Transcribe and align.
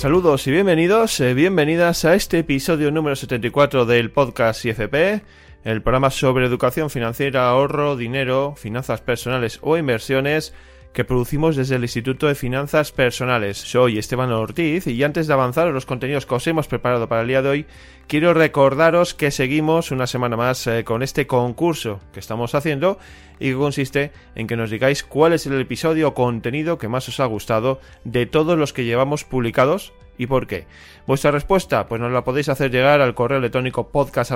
Saludos 0.00 0.46
y 0.46 0.50
bienvenidos, 0.50 1.20
eh, 1.20 1.34
bienvenidas 1.34 2.06
a 2.06 2.14
este 2.14 2.38
episodio 2.38 2.90
número 2.90 3.14
74 3.14 3.84
del 3.84 4.10
podcast 4.10 4.64
IFP, 4.64 5.20
el 5.62 5.82
programa 5.82 6.08
sobre 6.08 6.46
educación 6.46 6.88
financiera, 6.88 7.50
ahorro, 7.50 7.96
dinero, 7.96 8.54
finanzas 8.56 9.02
personales 9.02 9.58
o 9.60 9.76
inversiones 9.76 10.54
que 10.92 11.04
producimos 11.04 11.54
desde 11.54 11.76
el 11.76 11.82
Instituto 11.82 12.26
de 12.26 12.34
Finanzas 12.34 12.90
Personales. 12.90 13.58
Soy 13.58 13.98
Esteban 13.98 14.32
Ortiz 14.32 14.86
y 14.86 15.02
antes 15.04 15.26
de 15.26 15.32
avanzar 15.32 15.68
a 15.68 15.70
los 15.70 15.86
contenidos 15.86 16.26
que 16.26 16.34
os 16.34 16.46
hemos 16.46 16.66
preparado 16.66 17.08
para 17.08 17.22
el 17.22 17.28
día 17.28 17.42
de 17.42 17.48
hoy, 17.48 17.66
quiero 18.08 18.34
recordaros 18.34 19.14
que 19.14 19.30
seguimos 19.30 19.92
una 19.92 20.08
semana 20.08 20.36
más 20.36 20.66
eh, 20.66 20.82
con 20.84 21.02
este 21.02 21.26
concurso 21.26 22.00
que 22.12 22.18
estamos 22.18 22.54
haciendo 22.54 22.98
y 23.38 23.50
que 23.50 23.56
consiste 23.56 24.12
en 24.34 24.46
que 24.48 24.56
nos 24.56 24.70
digáis 24.70 25.04
cuál 25.04 25.32
es 25.32 25.46
el 25.46 25.60
episodio 25.60 26.08
o 26.08 26.14
contenido 26.14 26.76
que 26.76 26.88
más 26.88 27.08
os 27.08 27.20
ha 27.20 27.26
gustado 27.26 27.80
de 28.04 28.26
todos 28.26 28.58
los 28.58 28.72
que 28.72 28.84
llevamos 28.84 29.24
publicados 29.24 29.92
y 30.18 30.26
por 30.26 30.46
qué. 30.46 30.66
Vuestra 31.06 31.30
respuesta, 31.30 31.86
pues 31.86 32.00
nos 32.00 32.12
la 32.12 32.24
podéis 32.24 32.50
hacer 32.50 32.70
llegar 32.70 33.00
al 33.00 33.14
correo 33.14 33.38
electrónico 33.38 33.88
podcast 33.88 34.32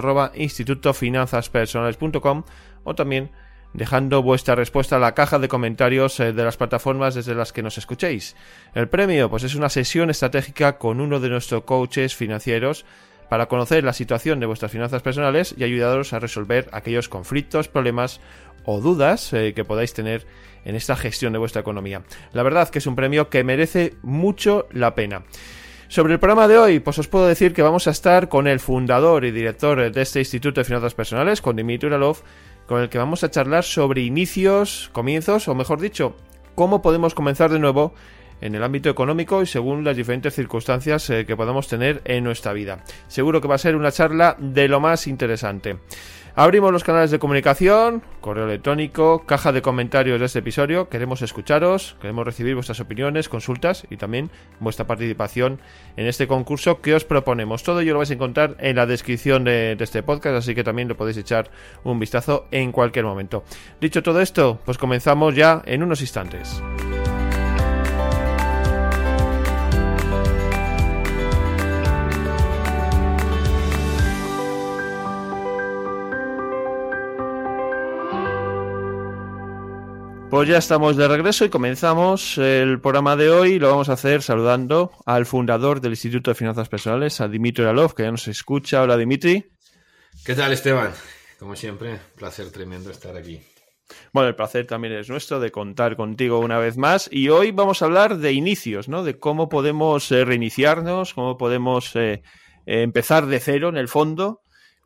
o 2.84 2.94
también 2.94 3.30
dejando 3.74 4.22
vuestra 4.22 4.54
respuesta 4.54 4.96
a 4.96 5.00
la 5.00 5.14
caja 5.14 5.38
de 5.38 5.48
comentarios 5.48 6.18
eh, 6.20 6.32
de 6.32 6.44
las 6.44 6.56
plataformas 6.56 7.14
desde 7.14 7.34
las 7.34 7.52
que 7.52 7.62
nos 7.62 7.76
escuchéis. 7.76 8.36
El 8.74 8.88
premio, 8.88 9.28
pues 9.28 9.42
es 9.42 9.54
una 9.54 9.68
sesión 9.68 10.10
estratégica 10.10 10.78
con 10.78 11.00
uno 11.00 11.20
de 11.20 11.28
nuestros 11.28 11.64
coaches 11.64 12.14
financieros 12.14 12.86
para 13.28 13.46
conocer 13.46 13.84
la 13.84 13.92
situación 13.92 14.38
de 14.38 14.46
vuestras 14.46 14.70
finanzas 14.70 15.02
personales 15.02 15.54
y 15.58 15.64
ayudaros 15.64 16.12
a 16.12 16.20
resolver 16.20 16.68
aquellos 16.72 17.08
conflictos, 17.08 17.68
problemas 17.68 18.20
o 18.64 18.80
dudas 18.80 19.32
eh, 19.32 19.52
que 19.54 19.64
podáis 19.64 19.92
tener 19.92 20.26
en 20.64 20.76
esta 20.76 20.96
gestión 20.96 21.32
de 21.32 21.38
vuestra 21.38 21.60
economía. 21.60 22.02
La 22.32 22.42
verdad 22.42 22.68
que 22.68 22.78
es 22.78 22.86
un 22.86 22.96
premio 22.96 23.28
que 23.28 23.44
merece 23.44 23.94
mucho 24.02 24.68
la 24.72 24.94
pena. 24.94 25.24
Sobre 25.88 26.14
el 26.14 26.18
programa 26.18 26.48
de 26.48 26.58
hoy, 26.58 26.80
pues 26.80 26.98
os 26.98 27.08
puedo 27.08 27.26
decir 27.26 27.52
que 27.52 27.62
vamos 27.62 27.86
a 27.86 27.90
estar 27.90 28.28
con 28.28 28.46
el 28.46 28.58
fundador 28.58 29.24
y 29.24 29.30
director 29.30 29.92
de 29.92 30.02
este 30.02 30.20
Instituto 30.20 30.60
de 30.60 30.64
Finanzas 30.64 30.94
Personales, 30.94 31.42
con 31.42 31.56
Dimitri 31.56 31.88
Uralov, 31.88 32.22
con 32.66 32.80
el 32.80 32.88
que 32.88 32.98
vamos 32.98 33.24
a 33.24 33.30
charlar 33.30 33.64
sobre 33.64 34.02
inicios, 34.02 34.90
comienzos, 34.92 35.48
o 35.48 35.54
mejor 35.54 35.80
dicho, 35.80 36.16
cómo 36.54 36.82
podemos 36.82 37.14
comenzar 37.14 37.50
de 37.50 37.58
nuevo 37.58 37.94
en 38.40 38.54
el 38.54 38.62
ámbito 38.62 38.90
económico 38.90 39.42
y 39.42 39.46
según 39.46 39.84
las 39.84 39.96
diferentes 39.96 40.34
circunstancias 40.34 41.08
eh, 41.10 41.24
que 41.26 41.36
podamos 41.36 41.68
tener 41.68 42.02
en 42.04 42.24
nuestra 42.24 42.52
vida. 42.52 42.84
Seguro 43.08 43.40
que 43.40 43.48
va 43.48 43.54
a 43.54 43.58
ser 43.58 43.76
una 43.76 43.92
charla 43.92 44.36
de 44.38 44.68
lo 44.68 44.80
más 44.80 45.06
interesante. 45.06 45.78
Abrimos 46.36 46.72
los 46.72 46.82
canales 46.82 47.12
de 47.12 47.20
comunicación, 47.20 48.02
correo 48.20 48.46
electrónico, 48.46 49.24
caja 49.24 49.52
de 49.52 49.62
comentarios 49.62 50.18
de 50.18 50.26
este 50.26 50.40
episodio. 50.40 50.88
Queremos 50.88 51.22
escucharos, 51.22 51.96
queremos 52.00 52.24
recibir 52.24 52.56
vuestras 52.56 52.80
opiniones, 52.80 53.28
consultas 53.28 53.86
y 53.88 53.98
también 53.98 54.30
vuestra 54.58 54.84
participación 54.84 55.60
en 55.96 56.06
este 56.08 56.26
concurso 56.26 56.80
que 56.80 56.96
os 56.96 57.04
proponemos. 57.04 57.62
Todo 57.62 57.80
ello 57.80 57.92
lo 57.92 57.98
vais 57.98 58.10
a 58.10 58.14
encontrar 58.14 58.56
en 58.58 58.74
la 58.74 58.86
descripción 58.86 59.44
de, 59.44 59.76
este 59.78 60.02
podcast, 60.02 60.36
así 60.36 60.56
que 60.56 60.64
también 60.64 60.88
lo 60.88 60.96
podéis 60.96 61.18
echar 61.18 61.52
un 61.84 62.00
vistazo 62.00 62.48
en 62.50 62.72
cualquier 62.72 63.04
momento. 63.04 63.44
Dicho 63.80 64.02
todo 64.02 64.20
esto, 64.20 64.58
pues 64.64 64.76
comenzamos 64.76 65.36
ya 65.36 65.62
en 65.66 65.84
unos 65.84 66.00
instantes. 66.00 66.60
Pues 80.34 80.48
ya 80.48 80.58
estamos 80.58 80.96
de 80.96 81.06
regreso 81.06 81.44
y 81.44 81.48
comenzamos 81.48 82.38
el 82.38 82.80
programa 82.80 83.14
de 83.14 83.30
hoy. 83.30 83.60
Lo 83.60 83.70
vamos 83.70 83.88
a 83.88 83.92
hacer 83.92 84.20
saludando 84.20 84.90
al 85.06 85.26
fundador 85.26 85.80
del 85.80 85.92
Instituto 85.92 86.32
de 86.32 86.34
Finanzas 86.34 86.68
Personales, 86.68 87.20
a 87.20 87.28
Dimitri 87.28 87.62
Oralov, 87.62 87.94
que 87.94 88.02
ya 88.02 88.10
nos 88.10 88.26
escucha. 88.26 88.82
Hola, 88.82 88.96
Dimitri. 88.96 89.48
¿Qué 90.24 90.34
tal, 90.34 90.52
Esteban? 90.52 90.90
Como 91.38 91.54
siempre, 91.54 92.00
placer 92.16 92.50
tremendo 92.50 92.90
estar 92.90 93.16
aquí. 93.16 93.40
Bueno, 94.12 94.28
el 94.28 94.34
placer 94.34 94.66
también 94.66 94.94
es 94.94 95.08
nuestro 95.08 95.38
de 95.38 95.52
contar 95.52 95.94
contigo 95.94 96.40
una 96.40 96.58
vez 96.58 96.76
más. 96.76 97.08
Y 97.12 97.28
hoy 97.28 97.52
vamos 97.52 97.80
a 97.80 97.84
hablar 97.84 98.18
de 98.18 98.32
inicios, 98.32 98.88
¿no? 98.88 99.04
De 99.04 99.16
cómo 99.20 99.48
podemos 99.48 100.10
eh, 100.10 100.24
reiniciarnos, 100.24 101.14
cómo 101.14 101.38
podemos 101.38 101.94
eh, 101.94 102.24
empezar 102.66 103.26
de 103.26 103.38
cero 103.38 103.68
en 103.68 103.76
el 103.76 103.86
fondo 103.86 104.42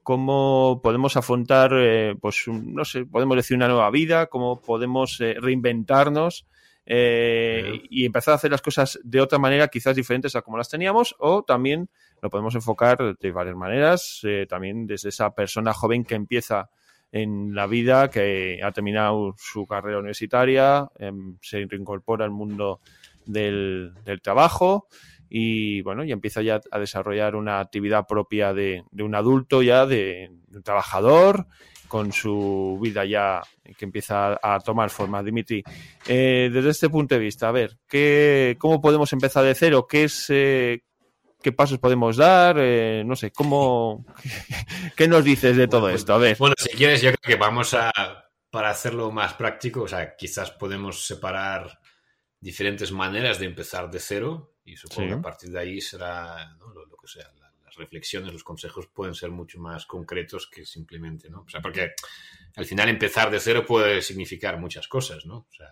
cómo 0.09 0.81
podemos 0.83 1.19
afrontar, 1.19 1.71
eh, 1.75 2.17
pues, 2.19 2.45
no 2.49 2.87
sé, 2.87 3.05
podemos 3.05 3.37
decir 3.37 3.59
una 3.59 3.69
nueva 3.69 3.91
vida, 3.91 4.29
cómo 4.29 4.59
podemos 4.59 5.21
eh, 5.21 5.37
reinventarnos 5.39 6.47
eh, 6.87 7.83
y 7.91 8.07
empezar 8.07 8.33
a 8.33 8.37
hacer 8.37 8.51
las 8.51 8.63
cosas 8.63 8.99
de 9.05 9.21
otra 9.21 9.39
manera, 9.39 9.69
quizás 9.69 9.95
diferentes 9.95 10.35
a 10.35 10.41
como 10.41 10.57
las 10.57 10.71
teníamos, 10.71 11.15
o 11.19 11.43
también 11.43 11.91
lo 12.23 12.31
podemos 12.31 12.55
enfocar 12.55 13.19
de 13.19 13.31
varias 13.33 13.55
maneras, 13.55 14.23
también 14.49 14.87
desde 14.87 15.11
esa 15.11 15.35
persona 15.35 15.75
joven 15.75 16.05
que 16.05 16.15
empieza 16.15 16.71
en 17.13 17.55
la 17.55 17.67
vida, 17.67 18.09
que 18.09 18.61
ha 18.65 18.73
terminado 18.73 19.35
su 19.37 19.67
carrera 19.67 19.99
universitaria, 19.99 20.89
em, 20.99 21.37
se 21.43 21.67
reincorpora 21.67 22.25
al 22.25 22.31
mundo 22.31 22.81
del, 23.27 23.93
del 24.07 24.23
trabajo 24.23 24.89
y 25.29 25.83
bueno, 25.83 26.05
y 26.05 26.13
empieza 26.13 26.43
ya 26.43 26.61
a 26.71 26.79
desarrollar 26.79 27.37
una 27.37 27.61
actividad 27.61 28.07
propia 28.07 28.53
de, 28.53 28.85
un 28.99 29.15
adulto 29.15 29.63
ya, 29.63 29.87
de, 29.87 30.31
un 30.53 30.63
trabajador, 30.63 31.47
con 31.87 32.13
su 32.13 32.79
vida 32.83 33.05
ya 33.05 33.43
que 33.77 33.85
empieza 33.85 34.39
a, 34.43 34.61
tomar 34.61 34.91
forma. 34.91 35.23
Dimitri, 35.23 35.63
eh, 36.07 36.51
desde 36.53 36.71
este 36.71 36.91
punto 36.91 37.15
de 37.15 37.21
vista, 37.21 37.49
a 37.49 37.53
ver, 37.53 37.79
¿qué, 37.89 38.57
¿cómo 38.59 38.81
podemos 38.81 39.13
empezar 39.13 39.45
de 39.45 39.55
cero? 39.55 39.87
¿Qué 39.89 40.05
es... 40.05 40.27
Eh, 40.29 40.83
¿Qué 41.41 41.53
pasos 41.53 41.79
podemos 41.79 42.17
dar? 42.17 42.57
Eh, 42.59 43.05
no 43.07 43.15
sé, 43.15 43.31
¿cómo, 43.31 44.05
¿qué 44.97 45.07
nos 45.07 45.23
dices 45.23 45.57
de 45.57 45.69
todo 45.69 45.89
esto? 45.89 46.13
A 46.13 46.19
ver. 46.19 46.37
Bueno, 46.37 46.57
si 46.59 46.71
quieres, 46.71 47.01
yo 47.01 47.13
creo 47.13 47.37
que 47.37 47.41
vamos 47.41 47.75
a, 47.75 47.93
para 48.51 48.71
hacerlo 48.71 49.13
más 49.13 49.35
práctico, 49.35 49.83
o 49.83 49.89
sea, 49.89 50.17
quizás 50.17 50.51
podemos 50.51 51.07
separar 51.07 51.79
diferentes 52.41 52.93
maneras 52.93 53.39
de 53.39 53.47
empezar 53.47 53.91
de 53.91 53.99
cero 53.99 54.55
y 54.65 54.77
supongo 54.77 55.09
que 55.09 55.15
a 55.15 55.23
partir 55.23 55.51
de 55.51 55.59
ahí 55.59 55.81
será 55.81 56.57
lo, 56.59 56.97
que 56.97 57.09
sea. 57.09 57.31
las 57.65 57.75
reflexiones, 57.77 58.33
los 58.33 58.45
consejos 58.45 58.89
pueden 58.89 59.15
ser 59.15 59.31
mucho 59.31 59.59
más 59.59 59.87
concretos 59.87 60.47
que 60.47 60.65
simplemente, 60.65 61.31
¿no? 61.31 61.43
O 61.43 61.49
sea, 61.49 61.61
porque 61.61 61.93
al 62.57 62.67
final 62.67 62.89
empezar 62.89 63.31
de 63.31 63.41
cero 63.41 63.65
puede 63.67 64.03
significar 64.03 64.59
muchas 64.59 64.87
cosas, 64.89 65.27
¿no? 65.27 65.47
O 65.51 65.55
sea, 65.55 65.71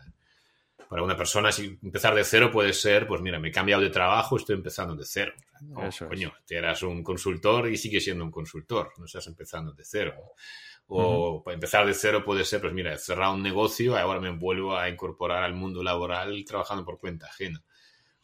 para 0.89 1.03
una 1.03 1.17
persona 1.17 1.51
si 1.53 1.79
empezar 1.83 2.15
de 2.15 2.25
cero 2.25 2.51
puede 2.51 2.73
ser, 2.73 3.07
pues 3.07 3.21
mira, 3.21 3.39
me 3.39 3.49
he 3.49 3.53
cambiado 3.53 3.83
de 3.83 3.91
trabajo, 3.91 4.37
estoy 4.37 4.57
empezando 4.57 4.95
de 4.95 5.05
cero. 5.05 5.33
coño, 6.09 6.33
te 6.47 6.57
eras 6.57 6.83
un 6.83 7.03
consultor 7.03 7.69
y 7.69 7.77
sigues 7.77 8.05
siendo 8.05 8.25
un 8.25 8.31
consultor, 8.31 8.93
no 8.99 9.07
estás 9.07 9.27
empezando 9.27 9.73
de 9.73 9.85
cero. 9.85 10.15
O 10.89 11.43
para 11.43 11.55
empezar 11.55 11.85
de 11.87 11.95
cero 11.95 12.23
puede 12.25 12.45
ser, 12.45 12.61
pues 12.61 12.73
mira, 12.73 12.95
he 12.95 12.99
cerrado 12.99 13.35
un 13.35 13.43
negocio 13.43 13.97
ahora 13.97 14.21
me 14.21 14.31
vuelvo 14.31 14.77
a 14.77 14.89
incorporar 14.89 15.43
al 15.43 15.55
mundo 15.55 15.83
laboral 15.83 16.45
trabajando 16.45 16.85
por 16.85 16.99
cuenta 16.99 17.27
ajena 17.27 17.63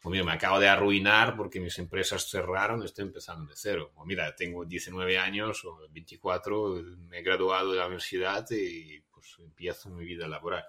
o 0.04 0.10
mira, 0.10 0.24
me 0.24 0.32
acabo 0.32 0.58
de 0.58 0.68
arruinar 0.68 1.36
porque 1.36 1.60
mis 1.60 1.78
empresas 1.78 2.28
cerraron, 2.28 2.82
estoy 2.82 3.04
empezando 3.04 3.48
de 3.48 3.54
cero. 3.56 3.92
O 3.94 4.04
mira, 4.04 4.34
tengo 4.34 4.64
19 4.64 5.16
años 5.16 5.64
o 5.64 5.78
24, 5.90 6.82
me 7.08 7.18
he 7.18 7.22
graduado 7.22 7.70
de 7.70 7.78
la 7.78 7.86
universidad 7.86 8.44
y 8.50 9.00
pues 9.12 9.36
empiezo 9.38 9.90
mi 9.90 10.04
vida 10.04 10.26
laboral. 10.26 10.64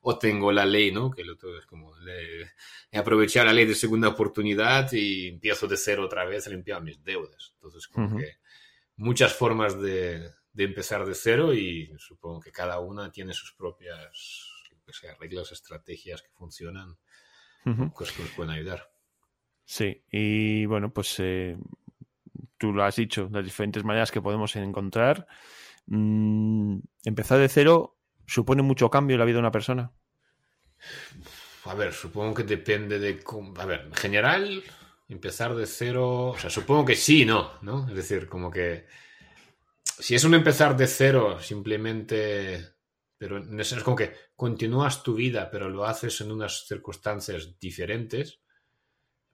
O 0.00 0.18
tengo 0.18 0.50
la 0.50 0.66
ley, 0.66 0.90
¿no? 0.90 1.12
Que 1.12 1.22
lo 1.22 1.36
todo 1.36 1.56
es 1.58 1.66
como 1.66 1.94
he 2.90 2.98
aprovechado 2.98 3.46
la 3.46 3.52
ley 3.52 3.66
de 3.66 3.76
segunda 3.76 4.08
oportunidad 4.08 4.92
y 4.92 5.28
empiezo 5.28 5.68
de 5.68 5.76
cero 5.76 6.04
otra 6.04 6.24
vez 6.24 6.48
limpiar 6.48 6.82
mis 6.82 7.04
deudas. 7.04 7.52
Entonces, 7.54 7.86
como 7.86 8.18
que 8.18 8.38
muchas 8.96 9.32
formas 9.32 9.80
de, 9.80 10.28
de, 10.52 10.64
empezar 10.64 11.04
de 11.04 11.14
cero 11.14 11.54
y 11.54 11.92
supongo 11.98 12.40
que 12.40 12.52
cada 12.52 12.80
una 12.80 13.10
tiene 13.10 13.32
sus 13.32 13.52
propias 13.52 14.52
sea, 14.92 15.14
reglas, 15.18 15.52
estrategias 15.52 16.22
que 16.22 16.30
funcionan 16.30 16.96
cosas 17.94 18.16
que 18.16 18.22
nos 18.22 18.32
pueden 18.32 18.52
ayudar. 18.52 18.90
Sí, 19.64 20.04
y 20.10 20.66
bueno, 20.66 20.92
pues 20.92 21.14
eh, 21.20 21.56
tú 22.58 22.72
lo 22.72 22.84
has 22.84 22.96
dicho, 22.96 23.28
las 23.32 23.44
diferentes 23.44 23.84
maneras 23.84 24.10
que 24.10 24.20
podemos 24.20 24.54
encontrar. 24.56 25.26
Mm, 25.86 26.78
empezar 27.04 27.38
de 27.38 27.48
cero 27.48 27.96
supone 28.26 28.62
mucho 28.62 28.90
cambio 28.90 29.14
en 29.14 29.20
la 29.20 29.24
vida 29.24 29.36
de 29.36 29.40
una 29.40 29.52
persona. 29.52 29.92
A 31.64 31.74
ver, 31.74 31.92
supongo 31.92 32.34
que 32.34 32.42
depende 32.42 32.98
de 32.98 33.22
cómo. 33.22 33.54
A 33.60 33.64
ver, 33.64 33.82
en 33.86 33.94
general, 33.94 34.64
empezar 35.08 35.54
de 35.54 35.66
cero. 35.66 36.30
O 36.30 36.38
sea, 36.38 36.50
supongo 36.50 36.84
que 36.84 36.96
sí, 36.96 37.24
no, 37.24 37.52
¿no? 37.62 37.88
Es 37.88 37.94
decir, 37.94 38.28
como 38.28 38.50
que. 38.50 38.86
Si 39.98 40.14
es 40.14 40.24
un 40.24 40.34
empezar 40.34 40.76
de 40.76 40.86
cero, 40.86 41.38
simplemente 41.40 42.72
pero 43.22 43.38
es 43.38 43.84
como 43.84 43.94
que 43.94 44.12
continúas 44.34 45.04
tu 45.04 45.14
vida, 45.14 45.48
pero 45.48 45.68
lo 45.68 45.84
haces 45.84 46.20
en 46.22 46.32
unas 46.32 46.66
circunstancias 46.66 47.56
diferentes. 47.60 48.40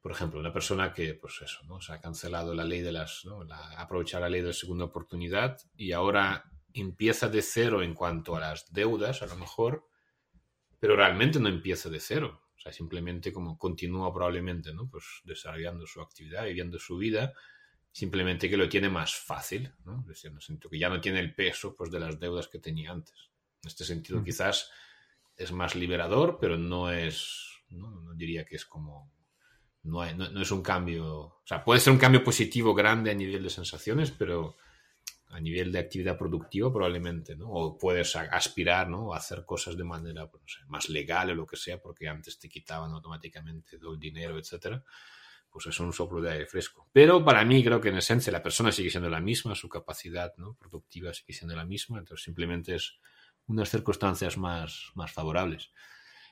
Por 0.02 0.12
ejemplo, 0.12 0.38
una 0.38 0.52
persona 0.52 0.92
que, 0.92 1.14
pues 1.14 1.40
eso, 1.40 1.60
¿no? 1.66 1.80
Se 1.80 1.94
ha 1.94 1.98
cancelado 1.98 2.54
la 2.54 2.66
ley 2.66 2.82
de 2.82 2.92
las, 2.92 3.22
¿no? 3.24 3.44
La, 3.44 4.28
ley 4.28 4.42
de 4.42 4.52
segunda 4.52 4.84
oportunidad 4.84 5.56
y 5.74 5.92
ahora 5.92 6.44
empieza 6.74 7.30
de 7.30 7.40
cero 7.40 7.82
en 7.82 7.94
cuanto 7.94 8.36
a 8.36 8.40
las 8.40 8.70
deudas, 8.70 9.22
a 9.22 9.26
lo 9.26 9.36
mejor, 9.36 9.86
pero 10.78 10.94
realmente 10.94 11.40
no 11.40 11.48
empieza 11.48 11.88
de 11.88 12.00
cero. 12.00 12.42
O 12.58 12.60
sea, 12.60 12.72
simplemente 12.72 13.32
como 13.32 13.56
continúa 13.56 14.12
probablemente, 14.12 14.74
¿no? 14.74 14.86
Pues 14.90 15.22
desarrollando 15.24 15.86
su 15.86 16.02
actividad, 16.02 16.44
viviendo 16.44 16.78
su 16.78 16.98
vida, 16.98 17.32
simplemente 17.92 18.48
que 18.48 18.56
lo 18.56 18.68
tiene 18.68 18.88
más 18.88 19.14
fácil, 19.14 19.72
¿no? 19.84 20.00
Es 20.02 20.22
decir, 20.22 20.32
que 20.70 20.78
ya 20.78 20.88
no 20.88 21.00
tiene 21.00 21.20
el 21.20 21.34
peso 21.34 21.74
pues, 21.76 21.90
de 21.90 22.00
las 22.00 22.18
deudas 22.18 22.48
que 22.48 22.58
tenía 22.58 22.92
antes. 22.92 23.30
En 23.62 23.68
este 23.68 23.84
sentido, 23.84 24.22
quizás 24.22 24.70
es 25.36 25.52
más 25.52 25.74
liberador, 25.74 26.38
pero 26.40 26.56
no 26.56 26.90
es, 26.90 27.60
no, 27.70 28.14
diría 28.14 28.44
que 28.44 28.56
es 28.56 28.66
como, 28.66 29.12
no, 29.84 30.04
no, 30.14 30.40
es 30.42 30.50
un 30.50 30.62
cambio, 30.62 31.06
o 31.06 31.42
sea, 31.44 31.64
puede 31.64 31.80
ser 31.80 31.92
un 31.92 31.98
cambio 31.98 32.22
positivo 32.22 32.74
grande 32.74 33.10
a 33.10 33.14
nivel 33.14 33.42
de 33.42 33.50
sensaciones, 33.50 34.10
pero 34.10 34.56
a 35.30 35.40
nivel 35.40 35.70
de 35.72 35.78
actividad 35.78 36.16
productiva 36.16 36.72
probablemente, 36.72 37.36
¿no? 37.36 37.50
O 37.50 37.78
puedes 37.78 38.16
aspirar, 38.16 38.88
¿no? 38.88 39.12
A 39.12 39.18
hacer 39.18 39.44
cosas 39.44 39.76
de 39.76 39.84
manera 39.84 40.30
pues, 40.30 40.60
más 40.68 40.88
legal 40.88 41.30
o 41.30 41.34
lo 41.34 41.46
que 41.46 41.56
sea, 41.56 41.80
porque 41.80 42.08
antes 42.08 42.38
te 42.38 42.48
quitaban 42.48 42.92
automáticamente 42.92 43.78
todo 43.78 43.94
el 43.94 44.00
dinero, 44.00 44.38
etcétera. 44.38 44.82
Pues 45.58 45.74
es 45.74 45.80
un 45.80 45.92
soplo 45.92 46.20
de 46.20 46.30
aire 46.30 46.46
fresco. 46.46 46.88
Pero 46.92 47.24
para 47.24 47.44
mí 47.44 47.64
creo 47.64 47.80
que 47.80 47.88
en 47.88 47.96
esencia 47.96 48.32
la 48.32 48.44
persona 48.44 48.70
sigue 48.70 48.90
siendo 48.90 49.10
la 49.10 49.18
misma, 49.18 49.56
su 49.56 49.68
capacidad 49.68 50.32
¿no? 50.36 50.54
productiva 50.54 51.12
sigue 51.12 51.32
siendo 51.32 51.56
la 51.56 51.64
misma, 51.64 51.98
entonces 51.98 52.22
simplemente 52.22 52.76
es 52.76 53.00
unas 53.48 53.68
circunstancias 53.68 54.38
más, 54.38 54.92
más 54.94 55.10
favorables. 55.10 55.72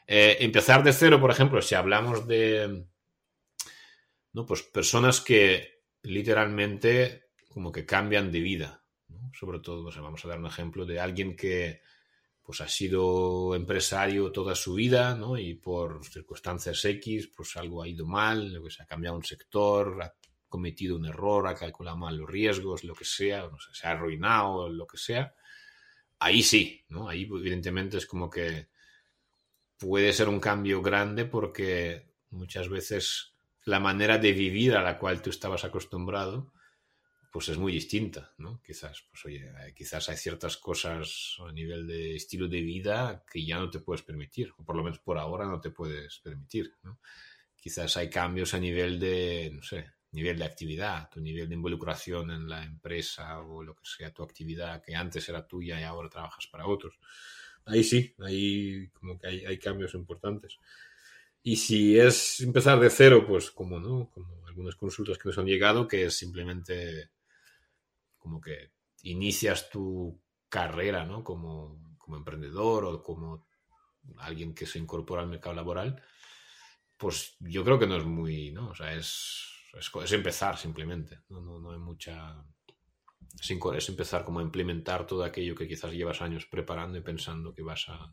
Eh, 0.06 0.36
empezar 0.38 0.84
de 0.84 0.92
cero, 0.92 1.20
por 1.20 1.32
ejemplo, 1.32 1.60
si 1.60 1.74
hablamos 1.74 2.28
de 2.28 2.86
¿no? 4.32 4.46
pues 4.46 4.62
personas 4.62 5.20
que 5.20 5.82
literalmente 6.02 7.30
como 7.48 7.72
que 7.72 7.84
cambian 7.84 8.30
de 8.30 8.38
vida, 8.38 8.84
sobre 9.32 9.58
todo, 9.58 9.82
vamos 9.82 10.24
a 10.24 10.28
dar 10.28 10.38
un 10.38 10.46
ejemplo 10.46 10.86
de 10.86 11.00
alguien 11.00 11.34
que 11.34 11.80
pues 12.46 12.60
ha 12.60 12.68
sido 12.68 13.56
empresario 13.56 14.30
toda 14.30 14.54
su 14.54 14.74
vida, 14.74 15.16
¿no? 15.16 15.36
Y 15.36 15.54
por 15.54 16.04
circunstancias 16.06 16.84
X, 16.84 17.32
pues 17.36 17.56
algo 17.56 17.82
ha 17.82 17.88
ido 17.88 18.06
mal, 18.06 18.62
se 18.70 18.84
ha 18.84 18.86
cambiado 18.86 19.16
un 19.16 19.24
sector, 19.24 20.00
ha 20.00 20.14
cometido 20.48 20.94
un 20.94 21.06
error, 21.06 21.48
ha 21.48 21.56
calculado 21.56 21.96
mal 21.96 22.16
los 22.16 22.30
riesgos, 22.30 22.84
lo 22.84 22.94
que 22.94 23.04
sea, 23.04 23.50
se 23.72 23.88
ha 23.88 23.90
arruinado, 23.90 24.68
lo 24.68 24.86
que 24.86 24.96
sea. 24.96 25.34
Ahí 26.20 26.40
sí, 26.40 26.84
¿no? 26.88 27.08
Ahí 27.08 27.24
evidentemente 27.24 27.96
es 27.96 28.06
como 28.06 28.30
que 28.30 28.68
puede 29.76 30.12
ser 30.12 30.28
un 30.28 30.38
cambio 30.38 30.80
grande 30.80 31.24
porque 31.24 32.12
muchas 32.30 32.68
veces 32.68 33.34
la 33.64 33.80
manera 33.80 34.18
de 34.18 34.30
vivir 34.30 34.76
a 34.76 34.82
la 34.84 34.98
cual 34.98 35.20
tú 35.20 35.30
estabas 35.30 35.64
acostumbrado 35.64 36.52
pues 37.30 37.48
es 37.48 37.58
muy 37.58 37.72
distinta, 37.72 38.32
¿no? 38.38 38.60
Quizás, 38.62 39.04
pues 39.10 39.24
oye, 39.26 39.52
quizás 39.74 40.08
hay 40.08 40.16
ciertas 40.16 40.56
cosas 40.56 41.36
a 41.46 41.52
nivel 41.52 41.86
de 41.86 42.16
estilo 42.16 42.48
de 42.48 42.60
vida 42.62 43.24
que 43.30 43.44
ya 43.44 43.58
no 43.58 43.70
te 43.70 43.80
puedes 43.80 44.02
permitir, 44.02 44.52
o 44.56 44.64
por 44.64 44.76
lo 44.76 44.82
menos 44.82 44.98
por 44.98 45.18
ahora 45.18 45.46
no 45.46 45.60
te 45.60 45.70
puedes 45.70 46.18
permitir, 46.20 46.72
¿no? 46.82 46.98
Quizás 47.56 47.96
hay 47.96 48.08
cambios 48.08 48.54
a 48.54 48.58
nivel 48.58 49.00
de, 49.00 49.50
no 49.54 49.62
sé, 49.62 49.92
nivel 50.12 50.38
de 50.38 50.44
actividad, 50.44 51.10
tu 51.10 51.20
nivel 51.20 51.48
de 51.48 51.54
involucración 51.54 52.30
en 52.30 52.48
la 52.48 52.64
empresa 52.64 53.38
o 53.40 53.62
lo 53.62 53.74
que 53.74 53.84
sea 53.84 54.12
tu 54.12 54.22
actividad 54.22 54.82
que 54.82 54.94
antes 54.94 55.28
era 55.28 55.46
tuya 55.46 55.80
y 55.80 55.84
ahora 55.84 56.08
trabajas 56.08 56.46
para 56.46 56.66
otros. 56.66 56.98
Ahí 57.66 57.84
sí, 57.84 58.14
ahí 58.20 58.88
como 58.90 59.18
que 59.18 59.26
hay, 59.26 59.44
hay 59.44 59.58
cambios 59.58 59.94
importantes. 59.94 60.58
Y 61.42 61.56
si 61.56 61.98
es 61.98 62.40
empezar 62.40 62.80
de 62.80 62.90
cero, 62.90 63.24
pues 63.26 63.50
como 63.50 63.78
no, 63.78 64.10
como 64.10 64.46
algunas 64.46 64.74
consultas 64.74 65.18
que 65.18 65.28
nos 65.28 65.38
han 65.38 65.46
llegado, 65.46 65.86
que 65.86 66.06
es 66.06 66.14
simplemente 66.14 67.10
como 68.26 68.40
que 68.40 68.72
inicias 69.02 69.70
tu 69.70 70.20
carrera, 70.48 71.06
¿no? 71.06 71.22
Como, 71.22 71.96
como 71.96 72.16
emprendedor 72.16 72.84
o 72.84 73.00
como 73.00 73.46
alguien 74.18 74.52
que 74.52 74.66
se 74.66 74.80
incorpora 74.80 75.22
al 75.22 75.28
mercado 75.28 75.54
laboral, 75.54 76.02
pues 76.96 77.36
yo 77.38 77.62
creo 77.62 77.78
que 77.78 77.86
no 77.86 77.96
es 77.96 78.04
muy, 78.04 78.50
¿no? 78.50 78.70
O 78.70 78.74
sea, 78.74 78.92
es, 78.94 79.46
es, 79.78 80.12
empezar 80.12 80.58
simplemente, 80.58 81.20
¿no? 81.28 81.40
No, 81.40 81.60
no 81.60 81.70
hay 81.70 81.78
mucha... 81.78 82.44
Es, 83.40 83.88
empezar 83.88 84.24
como 84.24 84.40
a 84.40 84.42
implementar 84.42 85.06
todo 85.06 85.22
aquello 85.22 85.54
que 85.54 85.68
quizás 85.68 85.92
llevas 85.92 86.20
años 86.20 86.46
preparando 86.46 86.98
y 86.98 87.02
pensando 87.02 87.54
que 87.54 87.62
vas 87.62 87.84
a, 87.88 88.12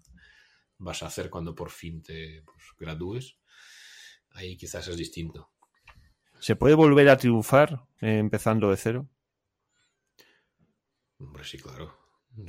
vas 0.78 1.02
a 1.02 1.08
hacer 1.08 1.32
cuando 1.32 1.56
por 1.56 1.72
fin 1.72 2.04
te 2.04 2.44
pues, 2.46 2.66
gradúes. 2.78 3.40
Ahí 4.30 4.58
quizás 4.58 4.88
es 4.90 4.98
distinto. 4.98 5.50
¿Se 6.40 6.56
puede 6.56 6.76
volver 6.76 7.10
a 7.10 7.18
triunfar 7.18 7.88
eh, 8.00 8.20
empezando 8.20 8.70
de 8.70 8.78
cero? 8.78 9.10
Hombre, 11.24 11.44
sí, 11.44 11.58
claro. 11.58 11.98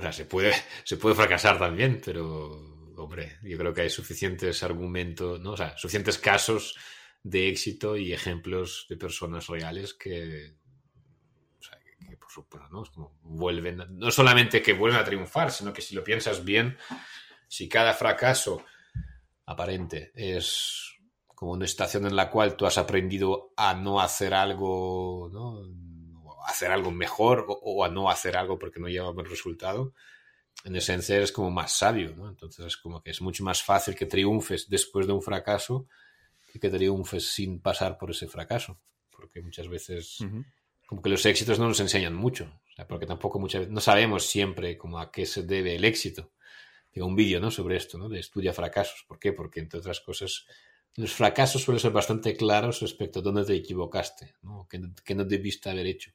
Sea, 0.00 0.12
se, 0.12 0.24
puede, 0.24 0.52
se 0.84 0.96
puede 0.96 1.14
fracasar 1.14 1.58
también, 1.58 2.00
pero, 2.04 2.92
hombre, 2.96 3.38
yo 3.42 3.56
creo 3.56 3.72
que 3.72 3.82
hay 3.82 3.90
suficientes 3.90 4.62
argumentos, 4.62 5.40
¿no? 5.40 5.52
O 5.52 5.56
sea, 5.56 5.76
suficientes 5.76 6.18
casos 6.18 6.76
de 7.22 7.48
éxito 7.48 7.96
y 7.96 8.12
ejemplos 8.12 8.86
de 8.88 8.96
personas 8.96 9.46
reales 9.46 9.94
que, 9.94 10.56
por 12.18 12.30
supuesto, 12.30 12.68
¿no? 12.70 12.82
Es 12.82 12.90
como 12.90 13.18
vuelven, 13.22 13.82
no 13.90 14.10
solamente 14.10 14.62
que 14.62 14.72
vuelven 14.72 15.00
a 15.00 15.04
triunfar, 15.04 15.50
sino 15.50 15.72
que 15.72 15.82
si 15.82 15.94
lo 15.94 16.04
piensas 16.04 16.44
bien, 16.44 16.76
si 17.48 17.68
cada 17.68 17.94
fracaso 17.94 18.64
aparente 19.46 20.12
es 20.14 20.94
como 21.26 21.52
una 21.52 21.64
estación 21.64 22.06
en 22.06 22.16
la 22.16 22.30
cual 22.30 22.56
tú 22.56 22.66
has 22.66 22.76
aprendido 22.76 23.52
a 23.56 23.74
no 23.74 24.00
hacer 24.00 24.34
algo, 24.34 25.30
¿no? 25.32 25.89
Hacer 26.46 26.70
algo 26.70 26.90
mejor 26.90 27.46
o, 27.48 27.84
a 27.84 27.88
no 27.88 28.10
hacer 28.10 28.36
algo 28.36 28.58
porque 28.58 28.80
no 28.80 28.88
lleva 28.88 29.10
buen 29.10 29.26
resultado, 29.26 29.94
en 30.64 30.76
esencia 30.76 31.16
eres 31.16 31.32
como 31.32 31.50
más 31.50 31.72
sabio, 31.72 32.14
¿no? 32.16 32.28
Entonces 32.28 32.66
es 32.66 32.76
como 32.76 33.02
que 33.02 33.10
es 33.10 33.20
mucho 33.20 33.44
más 33.44 33.62
fácil 33.62 33.94
que 33.94 34.06
triunfes 34.06 34.68
después 34.68 35.06
de 35.06 35.12
un 35.12 35.22
fracaso 35.22 35.86
que 36.52 36.58
que 36.58 36.68
triunfes 36.68 37.32
sin 37.32 37.60
pasar 37.60 37.96
por 37.96 38.10
ese 38.10 38.26
fracaso, 38.26 38.80
porque 39.10 39.40
muchas 39.40 39.68
veces 39.68 40.18
como 40.86 41.00
que 41.00 41.10
los 41.10 41.24
éxitos 41.24 41.58
no 41.58 41.68
nos 41.68 41.78
enseñan 41.80 42.14
mucho, 42.14 42.60
porque 42.88 43.06
tampoco 43.06 43.38
muchas 43.38 43.60
veces 43.60 43.72
no 43.72 43.80
sabemos 43.80 44.26
siempre 44.26 44.76
como 44.76 44.98
a 44.98 45.12
qué 45.12 45.26
se 45.26 45.44
debe 45.44 45.76
el 45.76 45.84
éxito. 45.84 46.32
Tengo 46.90 47.06
un 47.06 47.14
vídeo, 47.14 47.40
¿no? 47.40 47.50
Sobre 47.50 47.76
esto, 47.76 47.96
¿no? 47.96 48.08
De 48.08 48.18
estudia 48.18 48.52
fracasos. 48.52 49.04
¿Por 49.06 49.18
qué? 49.18 49.32
Porque 49.32 49.60
entre 49.60 49.78
otras 49.78 50.00
cosas 50.00 50.46
los 50.96 51.12
fracasos 51.12 51.62
suelen 51.62 51.80
ser 51.80 51.92
bastante 51.92 52.36
claros 52.36 52.80
respecto 52.80 53.20
a 53.20 53.22
dónde 53.22 53.44
te 53.44 53.54
equivocaste, 53.54 54.34
¿no? 54.42 54.66
Que, 54.68 54.80
que 55.04 55.14
no 55.14 55.24
debiste 55.24 55.70
haber 55.70 55.86
hecho. 55.86 56.12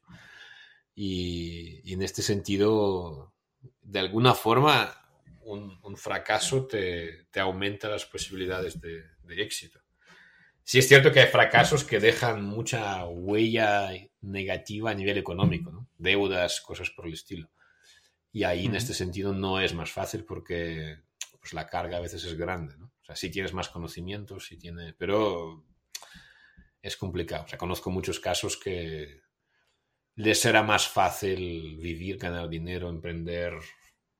Y, 0.98 1.92
en 1.92 2.00
este 2.02 2.22
sentido, 2.22 3.34
de 3.82 3.98
alguna 3.98 4.32
forma, 4.32 4.96
un, 5.42 5.96
fracaso 5.96 6.66
te, 6.66 7.26
aumenta 7.38 7.88
las 7.88 8.06
posibilidades 8.06 8.80
de, 8.80 9.04
éxito. 9.28 9.78
Sí 10.64 10.78
es 10.78 10.88
cierto 10.88 11.12
que 11.12 11.20
hay 11.20 11.28
fracasos 11.28 11.84
que 11.84 12.00
dejan 12.00 12.42
mucha 12.42 13.04
huella 13.04 13.90
negativa 14.22 14.90
a 14.90 14.94
nivel 14.94 15.18
económico, 15.18 15.70
¿no? 15.70 15.88
deudas, 15.98 16.60
cosas 16.60 16.90
por 16.90 17.06
el 17.06 17.12
estilo. 17.12 17.50
Y 18.32 18.44
ahí 18.44 18.66
en 18.66 18.74
este 18.74 18.94
sentido 18.94 19.32
no 19.32 19.60
es 19.60 19.74
más 19.74 19.92
fácil 19.92 20.24
porque 20.24 20.98
pues, 21.38 21.52
la 21.52 21.66
carga 21.66 21.98
a 21.98 22.00
veces 22.00 22.24
es 22.24 22.36
grande. 22.36 22.74
¿no? 22.78 22.90
O 23.06 23.14
sea, 23.14 23.14
sí 23.14 23.30
tienes 23.30 23.52
más 23.52 23.68
conocimientos, 23.68 24.46
sí 24.46 24.58
tienes, 24.58 24.92
pero 24.98 25.64
es 26.82 26.96
complicado. 26.96 27.44
O 27.44 27.48
sea, 27.48 27.56
conozco 27.56 27.88
muchos 27.88 28.18
casos 28.18 28.56
que 28.56 29.20
les 30.16 30.40
será 30.40 30.64
más 30.64 30.88
fácil 30.88 31.76
vivir, 31.76 32.18
ganar 32.18 32.48
dinero, 32.48 32.88
emprender 32.88 33.52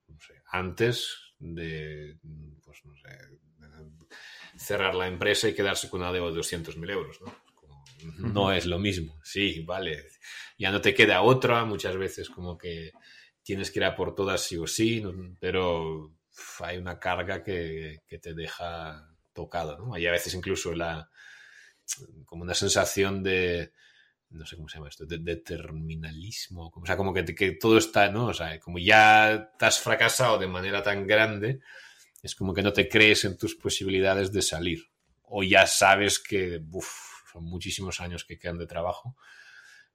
no 0.07 0.21
sé, 0.21 0.41
antes 0.53 1.35
de, 1.41 2.17
pues, 2.65 2.85
no 2.85 2.95
sé, 2.97 3.09
cerrar 4.57 4.95
la 4.95 5.09
empresa 5.09 5.49
y 5.49 5.55
quedarse 5.55 5.91
con 5.91 6.03
una 6.03 6.13
deuda 6.13 6.31
de 6.31 6.39
200.000 6.39 6.89
euros. 6.89 7.21
¿no? 7.21 7.35
no 8.19 8.53
es 8.53 8.67
lo 8.67 8.79
mismo. 8.79 9.19
Sí, 9.25 9.63
vale. 9.63 10.05
Ya 10.59 10.71
no 10.71 10.81
te 10.81 10.95
queda 10.95 11.23
otra, 11.23 11.65
muchas 11.65 11.97
veces 11.97 12.31
como 12.31 12.57
que 12.57 12.93
tienes 13.43 13.73
que 13.73 13.81
ir 13.81 13.85
a 13.85 13.97
por 13.97 14.15
todas 14.15 14.43
sí 14.43 14.57
o 14.57 14.67
sí, 14.69 15.03
pero 15.41 16.16
hay 16.61 16.79
una 16.79 16.99
carga 16.99 17.43
que, 17.43 18.03
te 18.09 18.35
deja 18.35 19.09
tocado, 19.33 19.79
¿no? 19.79 19.95
Hay 19.95 20.07
a 20.07 20.13
veces 20.13 20.35
incluso 20.35 20.75
la, 20.75 21.09
como 22.25 22.43
una 22.43 22.55
sensación 22.55 23.23
de, 23.23 23.73
no 24.31 24.47
sé 24.47 24.57
cómo 24.57 24.69
se 24.69 24.79
llama 24.79 24.89
esto, 24.89 25.07
de 25.07 25.19
determinalismo, 25.19 26.73
o 26.75 26.87
sea, 26.87 26.97
como 26.97 27.13
que, 27.13 27.25
que, 27.25 27.53
todo 27.53 27.79
está, 27.79 28.11
¿no? 28.11 28.27
O 28.27 28.35
sea, 28.35 28.59
como 28.61 28.79
ya 28.79 29.53
te 29.59 29.67
has 29.67 29.79
fracasado 29.79 30.39
de 30.39 30.49
manera 30.49 30.83
tan 30.83 31.07
grande, 31.07 31.61
es 32.23 32.35
como 32.35 32.55
que 32.55 32.63
no 32.63 32.73
te 32.73 32.89
crees 32.89 33.25
en 33.25 33.37
tus 33.37 33.55
posibilidades 33.55 34.33
de 34.33 34.43
salir, 34.43 34.83
o 35.23 35.43
ya 35.43 35.67
sabes 35.67 36.19
que 36.19 36.61
son 37.33 37.45
muchísimos 37.45 38.01
años 38.01 38.25
que 38.25 38.39
quedan 38.39 38.59
de 38.59 38.67
trabajo 38.67 39.17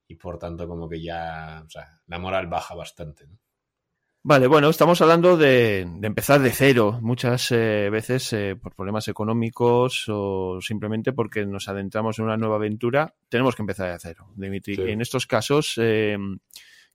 y 0.08 0.16
por 0.16 0.38
tanto 0.38 0.68
como 0.68 0.90
que 0.90 1.02
ya, 1.02 1.66
la 2.08 2.20
moral 2.20 2.48
baja 2.48 2.76
bastante, 2.76 3.28
¿no? 3.28 3.40
Vale, 4.24 4.46
bueno, 4.46 4.70
estamos 4.70 5.02
hablando 5.02 5.36
de, 5.36 5.80
empezar 5.80 6.42
de 6.42 6.52
cero, 6.52 7.00
muchas 7.02 7.52
eh, 7.52 7.90
veces 7.90 8.32
eh, 8.34 8.56
por 8.56 8.76
problemas 8.76 9.08
económicos 9.08 10.06
o 10.10 10.62
simplemente 10.62 11.12
porque 11.12 11.44
nos 11.44 11.68
adentramos 11.68 12.20
en 12.20 12.26
una 12.26 12.38
nueva 12.38 12.58
aventura, 12.58 13.16
tenemos 13.30 13.56
que 13.56 13.64
empezar 13.64 13.92
de 13.92 13.98
cero, 14.00 14.28
Dimitri. 14.36 14.76
En 14.92 15.02
estos 15.02 15.26
casos, 15.26 15.74
eh, 15.78 16.20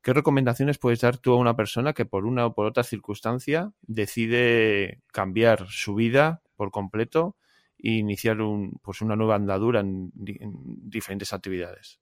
¿qué 0.02 0.12
recomendaciones 0.12 0.78
puedes 0.78 1.00
dar 1.00 1.18
tú 1.18 1.32
a 1.32 1.36
una 1.36 1.56
persona 1.56 1.94
que 1.94 2.04
por 2.04 2.26
una 2.26 2.46
o 2.46 2.54
por 2.54 2.66
otra 2.66 2.84
circunstancia 2.84 3.72
decide 3.82 5.00
cambiar 5.10 5.66
su 5.68 5.96
vida 5.96 6.42
por 6.54 6.70
completo 6.70 7.34
e 7.76 7.90
iniciar 7.90 8.40
un, 8.40 8.78
pues 8.84 9.00
una 9.00 9.16
nueva 9.16 9.34
andadura 9.34 9.80
en, 9.80 10.12
diferentes 10.14 11.32
actividades? 11.32 11.98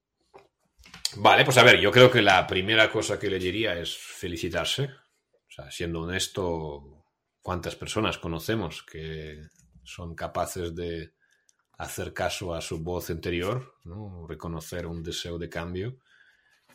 Vale, 1.15 1.43
pues 1.45 1.57
a 1.57 1.63
ver, 1.63 1.79
yo 1.79 1.91
creo 1.91 2.11
que 2.11 2.21
la 2.21 2.45
primera 2.45 2.91
cosa 2.91 3.17
que 3.17 3.27
le 3.27 3.39
diría 3.39 3.73
es 3.73 3.97
felicitarse. 3.97 4.91
Sea, 5.55 5.71
siendo 5.71 6.01
honesto, 6.01 7.05
¿cuántas 7.41 7.77
personas 7.77 8.17
conocemos 8.17 8.83
que 8.83 9.41
son 9.83 10.13
capaces 10.13 10.75
de 10.75 11.13
hacer 11.77 12.13
caso 12.13 12.53
a 12.53 12.59
su 12.59 12.83
voz 12.83 13.09
interior, 13.09 13.75
¿no? 13.85 14.27
reconocer 14.27 14.85
un 14.85 15.01
deseo 15.01 15.37
de 15.37 15.49
cambio 15.49 15.97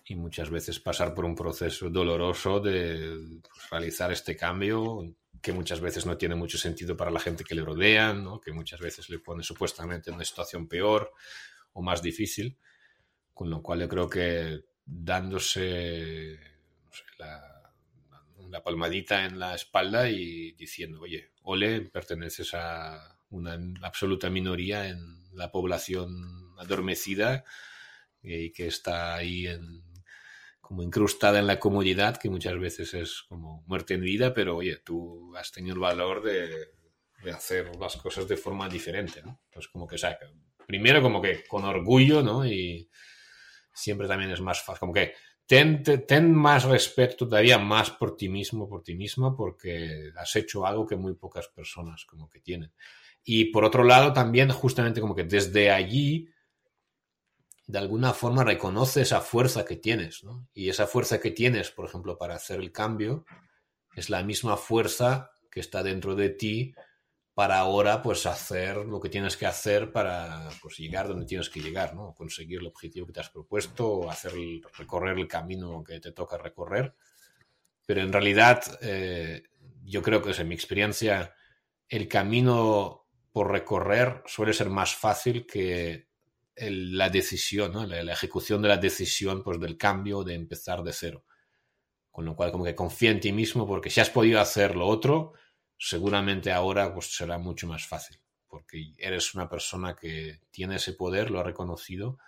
y 0.06 0.14
muchas 0.14 0.48
veces 0.48 0.80
pasar 0.80 1.14
por 1.14 1.26
un 1.26 1.34
proceso 1.34 1.90
doloroso 1.90 2.58
de 2.58 3.40
pues, 3.42 3.70
realizar 3.70 4.12
este 4.12 4.34
cambio 4.34 5.14
que 5.42 5.52
muchas 5.52 5.80
veces 5.80 6.06
no 6.06 6.16
tiene 6.16 6.34
mucho 6.34 6.56
sentido 6.56 6.96
para 6.96 7.10
la 7.10 7.20
gente 7.20 7.44
que 7.44 7.54
le 7.54 7.64
rodea, 7.64 8.14
¿no? 8.14 8.40
que 8.40 8.52
muchas 8.52 8.80
veces 8.80 9.10
le 9.10 9.18
pone 9.18 9.42
supuestamente 9.42 10.08
en 10.08 10.16
una 10.16 10.24
situación 10.24 10.68
peor 10.68 11.12
o 11.74 11.82
más 11.82 12.00
difícil, 12.00 12.56
con 13.34 13.50
lo 13.50 13.62
cual 13.62 13.80
yo 13.80 13.88
creo 13.88 14.08
que 14.08 14.64
dándose 14.86 16.40
la, 17.18 17.59
la 18.50 18.62
palmadita 18.62 19.24
en 19.24 19.38
la 19.38 19.54
espalda 19.54 20.08
y 20.08 20.52
diciendo, 20.52 21.00
oye, 21.00 21.32
ole, 21.42 21.80
perteneces 21.82 22.54
a 22.54 23.18
una 23.30 23.58
absoluta 23.82 24.28
minoría 24.30 24.88
en 24.88 25.36
la 25.36 25.50
población 25.50 26.54
adormecida 26.58 27.44
y 28.22 28.52
que 28.52 28.66
está 28.66 29.14
ahí 29.14 29.46
como 30.60 30.82
incrustada 30.82 31.38
en 31.38 31.46
la 31.46 31.58
comodidad, 31.58 32.16
que 32.16 32.30
muchas 32.30 32.58
veces 32.58 32.94
es 32.94 33.22
como 33.28 33.64
muerte 33.66 33.94
en 33.94 34.02
vida, 34.02 34.34
pero 34.34 34.56
oye, 34.56 34.76
tú 34.76 35.34
has 35.36 35.50
tenido 35.52 35.74
el 35.74 35.80
valor 35.80 36.22
de, 36.22 36.68
hacer 37.32 37.74
las 37.76 37.96
cosas 37.96 38.26
de 38.28 38.36
forma 38.36 38.68
diferente, 38.68 39.22
¿no? 39.22 39.40
Pues 39.50 39.68
como 39.68 39.86
que, 39.86 39.98
saca 39.98 40.30
primero 40.70 41.02
como 41.02 41.20
que 41.20 41.44
con 41.48 41.64
orgullo, 41.64 42.22
¿no? 42.22 42.46
Y 42.46 42.88
siempre 43.74 44.06
también 44.06 44.30
es 44.30 44.40
más 44.40 44.62
fácil, 44.62 44.78
como 44.78 44.92
que 44.92 45.14
ten, 45.50 46.32
más 46.32 46.62
respeto 46.62 47.26
todavía 47.26 47.58
más 47.58 47.90
por 47.90 48.16
ti 48.16 48.28
mismo, 48.28 48.68
por 48.68 48.84
ti 48.84 48.94
misma, 48.94 49.36
porque 49.36 50.12
has 50.16 50.36
hecho 50.36 50.64
algo 50.64 50.86
que 50.86 50.94
muy 50.94 51.14
pocas 51.14 51.48
personas 51.48 52.04
como 52.04 52.30
que 52.30 52.38
tienen. 52.38 52.72
Y 53.24 53.46
por 53.46 53.64
otro 53.64 53.82
lado, 53.82 54.12
también 54.12 54.50
justamente 54.50 55.00
como 55.00 55.16
que 55.16 55.24
desde 55.24 55.72
allí, 55.72 56.28
de 57.66 57.78
alguna 57.78 58.12
forma 58.12 58.44
reconoce 58.44 59.02
esa 59.02 59.20
fuerza 59.20 59.64
que 59.64 59.74
tienes, 59.74 60.22
¿no? 60.22 60.46
Y 60.54 60.68
esa 60.68 60.86
fuerza 60.86 61.20
que 61.20 61.32
tienes, 61.32 61.72
por 61.72 61.84
ejemplo, 61.84 62.16
para 62.16 62.36
hacer 62.36 62.60
el 62.60 62.70
cambio, 62.70 63.24
es 63.96 64.08
la 64.08 64.22
misma 64.22 64.56
fuerza 64.56 65.32
que 65.50 65.58
está 65.58 65.82
dentro 65.82 66.14
de 66.14 66.28
ti 66.30 66.74
para 67.40 67.58
ahora, 67.58 68.02
pues, 68.02 68.26
hacer 68.26 68.76
lo 68.76 69.00
que 69.00 69.08
tienes 69.08 69.34
que 69.34 69.46
hacer 69.46 69.90
para 69.92 70.50
pues, 70.60 70.76
llegar 70.76 71.08
donde 71.08 71.24
tienes 71.24 71.48
que 71.48 71.60
llegar, 71.60 71.94
¿no? 71.94 72.12
Conseguir 72.14 72.58
el 72.58 72.66
objetivo 72.66 73.06
que 73.06 73.14
te 73.14 73.20
has 73.20 73.30
propuesto, 73.30 74.10
hacer 74.10 74.32
recorrer 74.76 75.18
el 75.18 75.26
camino 75.26 75.82
que 75.82 76.00
te 76.00 76.12
toca 76.12 76.36
recorrer. 76.36 76.94
Pero 77.86 78.02
en 78.02 78.12
realidad, 78.12 78.62
eh, 78.82 79.44
yo 79.82 80.02
creo 80.02 80.20
que 80.20 80.32
es 80.32 80.38
en 80.38 80.48
mi 80.48 80.54
experiencia, 80.54 81.34
el 81.88 82.08
camino 82.08 83.06
por 83.32 83.50
recorrer 83.50 84.22
suele 84.26 84.52
ser 84.52 84.68
más 84.68 84.94
fácil 84.94 85.46
que 85.46 86.08
la 86.56 87.08
decisión, 87.08 87.72
¿no? 87.72 87.86
la, 87.86 88.12
ejecución 88.12 88.60
de 88.60 88.68
la 88.68 88.76
decisión 88.76 89.42
pues, 89.42 89.58
del 89.58 89.78
cambio, 89.78 90.24
de 90.24 90.34
empezar 90.34 90.82
de 90.82 90.92
cero. 90.92 91.24
Con 92.10 92.26
lo 92.26 92.36
cual, 92.36 92.52
como 92.52 92.64
que 92.64 92.74
confía 92.74 93.12
en 93.12 93.20
ti 93.20 93.32
mismo, 93.32 93.66
porque 93.66 93.88
si 93.88 93.98
has 93.98 94.10
podido 94.10 94.42
hacer 94.42 94.76
lo 94.76 94.86
otro, 94.86 95.32
seguramente 95.80 96.52
ahora 96.52 96.92
pues, 96.92 97.16
será 97.16 97.38
mucho 97.38 97.66
más 97.66 97.86
fácil, 97.86 98.20
porque 98.46 98.92
eres 98.98 99.34
una 99.34 99.48
persona 99.48 99.96
que 99.96 100.40
tiene 100.50 100.76
ese 100.76 100.92
poder, 100.92 101.30
lo 101.30 101.40
ha 101.40 101.42
reconocido 101.42 102.18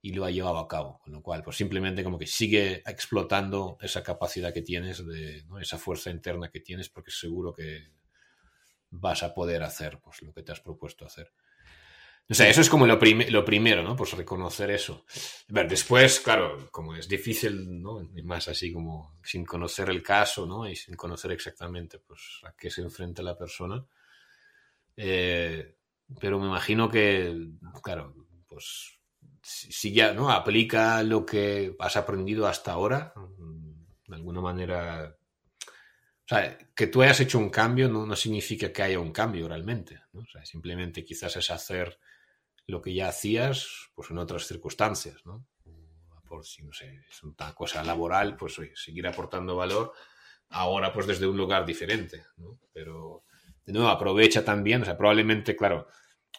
y 0.00 0.12
lo 0.12 0.24
ha 0.24 0.30
llevado 0.30 0.58
a 0.58 0.68
cabo. 0.68 1.00
Con 1.00 1.12
lo 1.12 1.20
cual, 1.20 1.42
pues 1.42 1.56
simplemente 1.56 2.04
como 2.04 2.16
que 2.16 2.28
sigue 2.28 2.84
explotando 2.86 3.76
esa 3.80 4.04
capacidad 4.04 4.54
que 4.54 4.62
tienes, 4.62 5.04
de, 5.04 5.44
esa 5.60 5.78
fuerza 5.78 6.10
interna 6.10 6.48
que 6.48 6.60
tienes, 6.60 6.88
porque 6.88 7.10
seguro 7.10 7.52
que 7.52 7.90
vas 8.90 9.24
a 9.24 9.34
poder 9.34 9.64
hacer 9.64 9.98
pues, 10.00 10.22
lo 10.22 10.32
que 10.32 10.44
te 10.44 10.52
has 10.52 10.60
propuesto 10.60 11.04
hacer. 11.04 11.32
O 12.28 12.34
sea, 12.34 12.48
eso 12.48 12.60
es 12.60 12.68
como 12.68 12.86
lo, 12.86 12.98
lo 13.30 13.44
primero, 13.44 13.82
¿no? 13.84 13.94
Pues 13.94 14.12
reconocer 14.12 14.70
eso. 14.70 15.04
ver, 15.48 15.68
después, 15.68 16.18
claro, 16.18 16.68
como 16.72 16.96
es 16.96 17.08
difícil, 17.08 17.80
¿no? 17.80 18.02
Y 18.16 18.22
más 18.22 18.48
así 18.48 18.72
como 18.72 19.16
sin 19.22 19.44
conocer 19.44 19.90
el 19.90 20.02
caso, 20.02 20.44
¿no? 20.44 20.68
Y 20.68 20.74
sin 20.74 20.96
conocer 20.96 21.30
exactamente, 21.32 22.00
pues, 22.00 22.40
a 22.44 22.52
qué 22.58 22.68
se 22.68 22.82
enfrenta 22.82 23.22
la 23.22 23.38
persona. 23.38 23.84
Eh, 24.96 25.76
pero 26.20 26.40
me 26.40 26.46
imagino 26.46 26.88
que, 26.88 27.48
claro, 27.82 28.14
pues, 28.48 28.98
si 29.42 29.92
ya, 29.92 30.12
¿no? 30.12 30.30
Aplica 30.30 31.02
lo 31.04 31.24
que 31.24 31.76
has 31.78 31.96
aprendido 31.96 32.48
hasta 32.48 32.72
ahora, 32.72 33.14
de 34.08 34.16
alguna 34.16 34.40
manera 34.40 35.16
o 36.26 36.28
sea, 36.28 36.58
que 36.74 36.88
tú 36.88 37.02
hayas 37.02 37.20
hecho 37.20 37.38
un 37.38 37.50
cambio 37.50 37.88
no, 37.88 38.04
no 38.04 38.16
significa 38.16 38.72
que 38.72 38.82
haya 38.82 38.98
un 38.98 39.12
cambio 39.12 39.46
realmente. 39.46 40.00
¿no? 40.12 40.22
O 40.22 40.26
sea, 40.26 40.44
simplemente 40.44 41.04
quizás 41.04 41.36
es 41.36 41.50
hacer 41.52 42.00
lo 42.66 42.82
que 42.82 42.94
ya 42.94 43.08
hacías 43.08 43.90
pues 43.94 44.10
en 44.10 44.18
otras 44.18 44.46
circunstancias, 44.46 45.24
¿no? 45.24 45.46
Por 46.28 46.44
si, 46.44 46.62
no 46.64 46.72
sé, 46.72 47.04
es 47.08 47.22
una 47.22 47.54
cosa 47.54 47.84
laboral, 47.84 48.36
pues 48.36 48.60
seguir 48.74 49.06
aportando 49.06 49.56
valor 49.56 49.92
ahora 50.50 50.92
pues 50.92 51.06
desde 51.06 51.26
un 51.26 51.36
lugar 51.36 51.64
diferente, 51.64 52.24
¿no? 52.36 52.58
Pero, 52.72 53.24
de 53.64 53.72
nuevo, 53.72 53.88
aprovecha 53.88 54.44
también, 54.44 54.82
o 54.82 54.84
sea, 54.84 54.96
probablemente, 54.96 55.56
claro, 55.56 55.86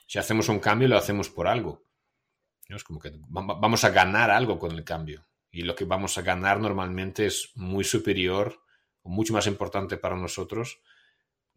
si 0.06 0.20
hacemos 0.20 0.50
un 0.50 0.60
cambio 0.60 0.88
lo 0.88 0.98
hacemos 0.98 1.30
por 1.30 1.48
algo. 1.48 1.84
Es 2.68 2.84
como 2.84 3.00
que 3.00 3.12
vamos 3.30 3.84
a 3.86 3.90
ganar 3.90 4.30
algo 4.30 4.60
con 4.60 4.72
el 4.72 4.84
cambio. 4.84 5.26
Y 5.50 5.62
lo 5.62 5.74
que 5.74 5.86
vamos 5.86 6.18
a 6.18 6.22
ganar 6.22 6.60
normalmente 6.60 7.26
es 7.26 7.52
muy 7.56 7.86
superior 7.86 8.62
mucho 9.08 9.34
más 9.34 9.48
importante 9.48 9.98
para 9.98 10.16
nosotros 10.16 10.82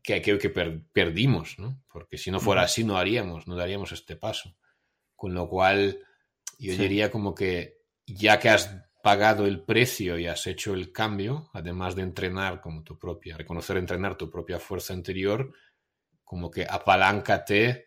que 0.03 0.15
aquello 0.15 0.39
que 0.39 0.51
perdimos, 0.51 1.59
¿no? 1.59 1.83
Porque 1.93 2.19
si 2.19 2.31
no 2.31 2.41
fuera 2.41 2.63
así 2.63 2.85
no 2.85 2.97
haríamos, 2.97 3.47
no 3.47 3.57
daríamos 3.57 3.93
este 3.93 4.17
paso. 4.17 4.57
Con 5.15 5.35
lo 5.35 5.49
cual, 5.49 5.99
yo 6.59 6.77
diría 6.77 7.11
como 7.11 7.35
que 7.35 7.81
ya 8.07 8.39
que 8.39 8.49
has 8.49 8.85
pagado 9.03 9.47
el 9.47 9.63
precio 9.63 10.19
y 10.19 10.27
has 10.27 10.47
hecho 10.47 10.75
el 10.75 10.93
cambio, 10.93 11.51
además 11.53 11.95
de 11.95 12.03
entrenar 12.03 12.61
como 12.61 12.83
tu 12.83 12.99
propia, 12.99 13.37
reconocer, 13.37 13.77
entrenar 13.77 14.17
tu 14.17 14.31
propia 14.31 14.59
fuerza 14.59 14.95
interior, 14.95 15.53
como 16.25 16.51
que 16.51 16.67
apaláncate 16.69 17.87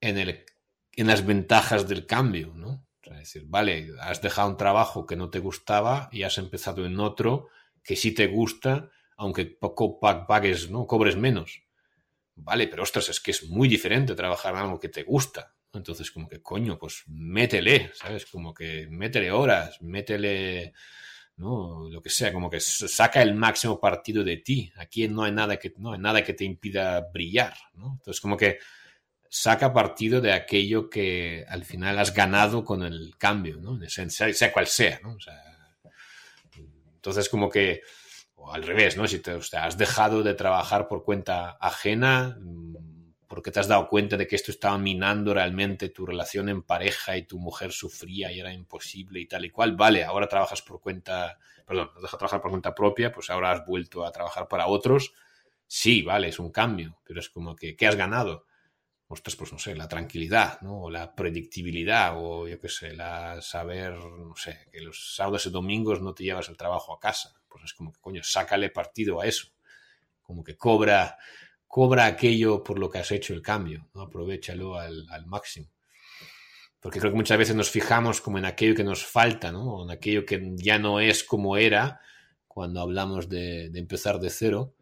en, 0.00 0.18
el, 0.18 0.44
en 0.92 1.06
las 1.06 1.24
ventajas 1.24 1.88
del 1.88 2.06
cambio, 2.06 2.52
¿no? 2.54 2.86
es 3.02 3.18
decir, 3.18 3.44
vale, 3.46 3.88
has 4.00 4.22
dejado 4.22 4.50
un 4.50 4.56
trabajo 4.56 5.06
que 5.06 5.16
no 5.16 5.30
te 5.30 5.40
gustaba 5.40 6.08
y 6.12 6.22
has 6.22 6.38
empezado 6.38 6.84
en 6.86 7.00
otro 7.00 7.48
que 7.82 7.96
sí 7.96 8.12
te 8.12 8.26
gusta, 8.26 8.90
aunque 9.20 9.44
poco 9.44 10.00
pagues, 10.00 10.70
¿no? 10.70 10.86
Cobres 10.86 11.14
menos. 11.14 11.62
Vale, 12.36 12.68
pero 12.68 12.82
ostras, 12.82 13.10
es 13.10 13.20
que 13.20 13.32
es 13.32 13.50
muy 13.50 13.68
diferente 13.68 14.14
trabajar 14.14 14.54
en 14.54 14.60
algo 14.60 14.80
que 14.80 14.88
te 14.88 15.02
gusta. 15.02 15.54
Entonces, 15.74 16.10
como 16.10 16.26
que 16.26 16.40
coño, 16.40 16.78
pues 16.78 17.04
métele, 17.06 17.90
¿sabes? 17.94 18.24
Como 18.24 18.54
que 18.54 18.88
métele 18.90 19.30
horas, 19.30 19.76
métele, 19.82 20.72
¿no? 21.36 21.86
Lo 21.90 22.00
que 22.00 22.08
sea, 22.08 22.32
como 22.32 22.48
que 22.48 22.60
saca 22.60 23.20
el 23.20 23.34
máximo 23.34 23.78
partido 23.78 24.24
de 24.24 24.38
ti. 24.38 24.72
Aquí 24.76 25.06
no 25.06 25.24
hay 25.24 25.32
nada 25.32 25.58
que, 25.58 25.74
no 25.76 25.92
hay 25.92 25.98
nada 25.98 26.24
que 26.24 26.32
te 26.32 26.46
impida 26.46 27.02
brillar. 27.12 27.54
Entonces, 27.74 28.22
como 28.22 28.38
que 28.38 28.58
saca 29.28 29.70
partido 29.74 30.22
de 30.22 30.32
aquello 30.32 30.88
que 30.88 31.44
al 31.46 31.66
final 31.66 31.98
has 31.98 32.14
ganado 32.14 32.64
con 32.64 32.82
el 32.82 33.18
cambio, 33.18 33.58
¿no? 33.58 33.78
Sea, 33.86 34.08
sea 34.08 34.50
cual 34.50 34.66
sea, 34.66 34.98
¿no? 35.02 35.20
Sea, 35.20 35.50
entonces, 36.94 37.28
como 37.28 37.48
que, 37.48 37.82
o 38.40 38.52
al 38.52 38.62
revés, 38.62 38.96
¿no? 38.96 39.06
Si 39.06 39.20
te, 39.20 39.32
has 39.32 39.78
dejado 39.78 40.22
de 40.22 40.34
trabajar 40.34 40.88
por 40.88 41.04
cuenta 41.04 41.50
ajena, 41.60 42.38
mm, 42.40 42.76
porque 43.28 43.50
te 43.50 43.60
has 43.60 43.68
dado 43.68 43.88
cuenta 43.88 44.16
de 44.16 44.26
que 44.26 44.36
esto 44.36 44.50
estaba 44.50 44.76
minando 44.78 45.34
realmente 45.34 45.88
tu 45.88 46.04
relación 46.06 46.48
en 46.48 46.62
pareja 46.62 47.16
y 47.16 47.26
tu 47.26 47.38
mujer 47.38 47.72
sufría 47.72 48.32
y 48.32 48.40
era 48.40 48.52
imposible 48.52 49.20
y 49.20 49.26
tal 49.26 49.44
y 49.44 49.50
cual, 49.50 49.76
vale, 49.76 50.04
ahora 50.04 50.26
trabajas 50.28 50.62
por 50.62 50.80
cuenta, 50.80 51.38
perdón, 51.64 51.90
has 51.94 52.02
dejado 52.02 52.16
de 52.16 52.18
trabajar 52.18 52.42
por 52.42 52.50
cuenta 52.50 52.74
propia, 52.74 53.12
pues 53.12 53.30
ahora 53.30 53.52
has 53.52 53.64
vuelto 53.64 54.04
a 54.04 54.10
trabajar 54.10 54.48
para 54.48 54.66
otros. 54.66 55.12
Sí, 55.66 56.02
vale, 56.02 56.28
es 56.28 56.38
un 56.40 56.50
cambio, 56.50 56.98
pero 57.04 57.20
es 57.20 57.30
como 57.30 57.54
que, 57.54 57.76
¿qué 57.76 57.86
has 57.86 57.96
ganado? 57.96 58.46
ostras, 59.10 59.34
pues 59.34 59.52
no 59.52 59.58
sé, 59.58 59.74
la 59.74 59.88
tranquilidad, 59.88 60.60
¿no? 60.60 60.82
O 60.82 60.90
la 60.90 61.16
predictibilidad, 61.16 62.14
o 62.16 62.46
yo 62.46 62.60
qué 62.60 62.68
sé, 62.68 62.94
la 62.94 63.42
saber, 63.42 63.94
no 63.96 64.36
sé, 64.36 64.68
que 64.72 64.80
los 64.80 65.16
sábados 65.16 65.46
y 65.46 65.50
domingos 65.50 66.00
no 66.00 66.14
te 66.14 66.22
llevas 66.22 66.48
el 66.48 66.56
trabajo 66.56 66.94
a 66.94 67.00
casa. 67.00 67.39
Pues 67.50 67.64
es 67.64 67.74
como 67.74 67.92
que, 67.92 68.00
coño, 68.00 68.22
sácale 68.22 68.70
partido 68.70 69.20
a 69.20 69.26
eso. 69.26 69.48
Como 70.22 70.44
que 70.44 70.56
cobra, 70.56 71.18
cobra 71.66 72.06
aquello 72.06 72.62
por 72.62 72.78
lo 72.78 72.88
que 72.88 72.98
has 72.98 73.10
hecho 73.10 73.34
el 73.34 73.42
cambio, 73.42 73.88
¿no? 73.94 74.02
Aprovechalo 74.02 74.76
al, 74.76 75.26
máximo. 75.26 75.68
porque 76.80 77.00
creo 77.00 77.12
que 77.12 77.18
muchas 77.18 77.36
veces 77.36 77.56
nos 77.56 77.70
fijamos 77.70 78.20
como 78.20 78.38
en 78.38 78.44
aquello 78.44 78.74
que 78.74 78.84
nos 78.84 79.04
falta, 79.04 79.52
¿no? 79.52 79.84
En 79.84 79.90
aquello 79.90 80.24
que 80.24 80.52
ya 80.56 80.78
no 80.78 81.00
es 81.00 81.24
como 81.24 81.56
era 81.56 82.00
cuando 82.46 82.80
hablamos 82.80 83.28
de, 83.28 83.66
empezar 83.74 84.20
de 84.20 84.30
cero 84.30 84.74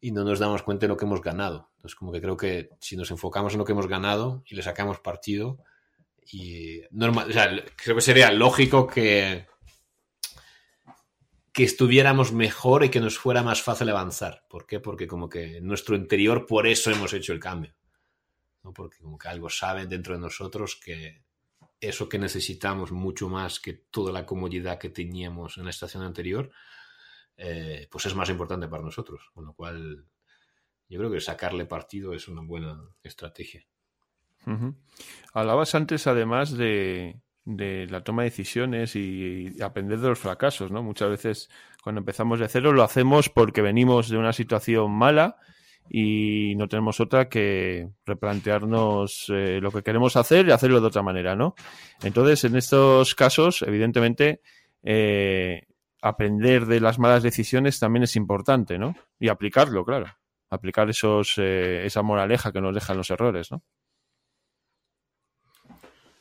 y 0.00 0.12
no 0.12 0.24
nos 0.24 0.38
damos 0.38 0.62
cuenta 0.62 0.86
de 0.86 0.88
lo 0.88 0.96
que 0.96 1.04
hemos 1.04 1.20
ganado. 1.20 1.70
Entonces, 1.76 1.96
como 1.96 2.12
que 2.12 2.20
creo 2.20 2.36
que 2.36 2.70
si 2.80 2.96
nos 2.96 3.10
enfocamos 3.10 3.52
en 3.52 3.58
lo 3.58 3.64
que 3.64 3.72
hemos 3.72 3.88
ganado 3.88 4.42
y 4.46 4.54
le 4.54 4.62
sacamos 4.62 5.00
partido, 5.00 5.58
y 6.32 6.80
normal, 6.90 7.64
creo 7.76 7.96
que 7.96 8.02
sería 8.02 8.30
lógico 8.32 8.86
que, 8.86 9.46
que 11.54 11.62
estuviéramos 11.62 12.32
mejor 12.32 12.84
y 12.84 12.90
que 12.90 13.00
nos 13.00 13.16
fuera 13.16 13.44
más 13.44 13.62
fácil 13.62 13.88
avanzar. 13.88 14.44
¿Por 14.50 14.66
qué? 14.66 14.80
Porque 14.80 15.06
como 15.06 15.28
que 15.28 15.58
en 15.58 15.66
nuestro 15.66 15.94
interior 15.94 16.46
por 16.46 16.66
eso 16.66 16.90
hemos 16.90 17.12
hecho 17.12 17.32
el 17.32 17.38
cambio. 17.38 17.76
¿no? 18.64 18.74
Porque 18.74 18.98
como 18.98 19.16
que 19.16 19.28
algo 19.28 19.48
sabe 19.48 19.86
dentro 19.86 20.14
de 20.14 20.20
nosotros 20.20 20.80
que, 20.84 21.22
eso 21.80 22.08
que 22.08 22.18
necesitamos 22.18 22.90
mucho 22.90 23.28
más 23.28 23.60
que 23.60 23.72
toda 23.72 24.10
la 24.10 24.26
comodidad 24.26 24.78
que 24.78 24.90
teníamos 24.90 25.56
en 25.56 25.64
la 25.64 25.70
estación 25.70 26.02
anterior, 26.02 26.50
eh, 27.36 27.86
pues 27.88 28.06
es 28.06 28.16
más 28.16 28.28
importante 28.30 28.66
para 28.66 28.82
nosotros. 28.82 29.30
Con 29.32 29.44
lo 29.44 29.54
cual, 29.54 30.06
yo 30.88 30.98
creo 30.98 31.10
que 31.12 31.20
sacarle 31.20 31.66
partido 31.66 32.14
es 32.14 32.26
una 32.26 32.42
buena 32.42 32.82
estrategia. 33.04 33.64
Hablabas 35.32 35.74
antes, 35.76 36.08
además, 36.08 36.50
de, 36.56 37.22
de, 37.44 37.86
la 37.88 38.02
toma 38.02 38.22
de 38.22 38.30
decisiones 38.30 38.96
y, 38.96 39.60
aprender 39.62 39.98
de 40.00 40.08
los 40.08 40.18
fracasos, 40.18 40.70
¿no? 40.70 40.82
Muchas 40.82 41.10
veces, 41.10 41.50
cuando 41.82 42.00
empezamos 42.00 42.40
de 42.40 42.48
cero, 42.48 42.72
lo 42.72 42.82
hacemos 42.82 43.28
porque 43.28 43.62
venimos 43.62 44.08
de 44.08 44.18
una 44.18 44.32
situación 44.32 44.90
mala 44.92 45.36
y 45.88 46.54
no 46.56 46.66
tenemos 46.68 47.00
otra 47.00 47.28
que 47.28 47.90
replantearnos 48.06 49.26
eh, 49.28 49.60
lo 49.60 49.70
que 49.70 49.82
queremos 49.82 50.16
hacer 50.16 50.48
y 50.48 50.52
hacerlo 50.52 50.80
de 50.80 50.86
otra 50.86 51.02
manera, 51.02 51.36
¿no? 51.36 51.54
Entonces, 52.02 52.44
en 52.44 52.56
estos 52.56 53.14
casos, 53.14 53.62
evidentemente, 53.62 54.40
eh, 54.82 55.66
aprender 56.00 56.66
de 56.66 56.80
las 56.80 56.98
malas 56.98 57.22
decisiones 57.22 57.78
también 57.78 58.04
es 58.04 58.16
importante, 58.16 58.78
¿no? 58.78 58.94
Y 59.18 59.28
aplicarlo, 59.28 59.84
claro. 59.84 60.06
Aplicar 60.50 60.88
esos, 60.88 61.34
eh, 61.38 61.84
esa 61.84 62.02
moraleja 62.02 62.52
que 62.52 62.60
nos 62.60 62.74
dejan 62.74 62.96
los 62.96 63.10
errores, 63.10 63.50
¿no? 63.50 63.62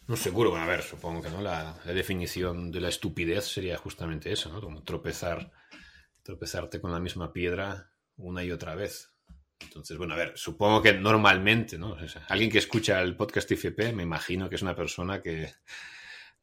No 0.07 0.17
seguro, 0.17 0.55
a 0.55 0.65
ver, 0.65 0.83
supongo 0.83 1.21
que 1.21 1.29
no. 1.29 1.41
La, 1.41 1.79
la, 1.85 1.93
definición 1.93 2.71
de 2.71 2.81
la 2.81 2.89
estupidez 2.89 3.45
sería 3.45 3.77
justamente 3.77 4.31
eso, 4.31 4.51
¿no? 4.51 4.59
Como 4.59 4.83
tropezar, 4.83 5.51
tropezarte 6.23 6.81
con 6.81 6.91
la 6.91 6.99
misma 6.99 7.31
piedra 7.31 7.91
una 8.17 8.43
y 8.43 8.51
otra 8.51 8.75
vez. 8.75 9.13
Entonces, 9.63 9.97
bueno, 9.97 10.13
a 10.13 10.17
ver, 10.17 10.33
supongo 10.35 10.81
que 10.81 10.93
normalmente, 10.93 11.77
¿no? 11.77 11.95
alguien 12.29 12.51
que 12.51 12.57
escucha 12.57 13.01
el 13.01 13.15
podcast 13.15 13.49
IFP, 13.51 13.93
me 13.93 14.03
imagino 14.03 14.49
que 14.49 14.55
es 14.55 14.61
una 14.61 14.75
persona 14.75 15.21
que 15.21 15.53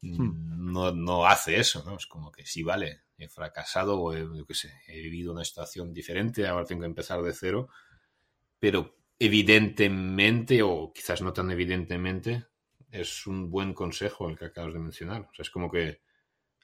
hmm. 0.01 0.71
no, 0.71 1.25
hace 1.25 1.57
eso, 1.59 1.83
¿no? 1.85 1.97
Es 1.97 2.07
como 2.07 2.31
que 2.31 2.45
sí, 2.45 2.63
vale, 2.63 3.03
he 3.17 3.29
fracasado 3.29 3.99
o 3.99 4.13
he, 4.13 4.21
yo 4.21 4.45
qué 4.45 4.53
sé, 4.53 4.73
he 4.87 5.01
vivido 5.01 5.31
una 5.31 5.45
situación 5.45 5.93
diferente, 5.93 6.47
ahora 6.47 6.65
tengo 6.65 6.81
que 6.81 6.87
empezar 6.87 7.21
de 7.21 7.33
cero, 7.33 7.69
pero 8.59 8.97
evidentemente, 9.19 10.63
o 10.63 10.91
quizás 10.93 11.21
no 11.21 11.33
tan 11.33 11.51
evidentemente, 11.51 12.45
es 12.91 13.25
un 13.25 13.49
buen 13.49 13.73
consejo 13.73 14.29
el 14.29 14.37
que 14.37 14.45
acabas 14.45 14.73
de 14.73 14.79
mencionar. 14.79 15.29
Es 15.37 15.49
como 15.49 15.71
que 15.71 16.01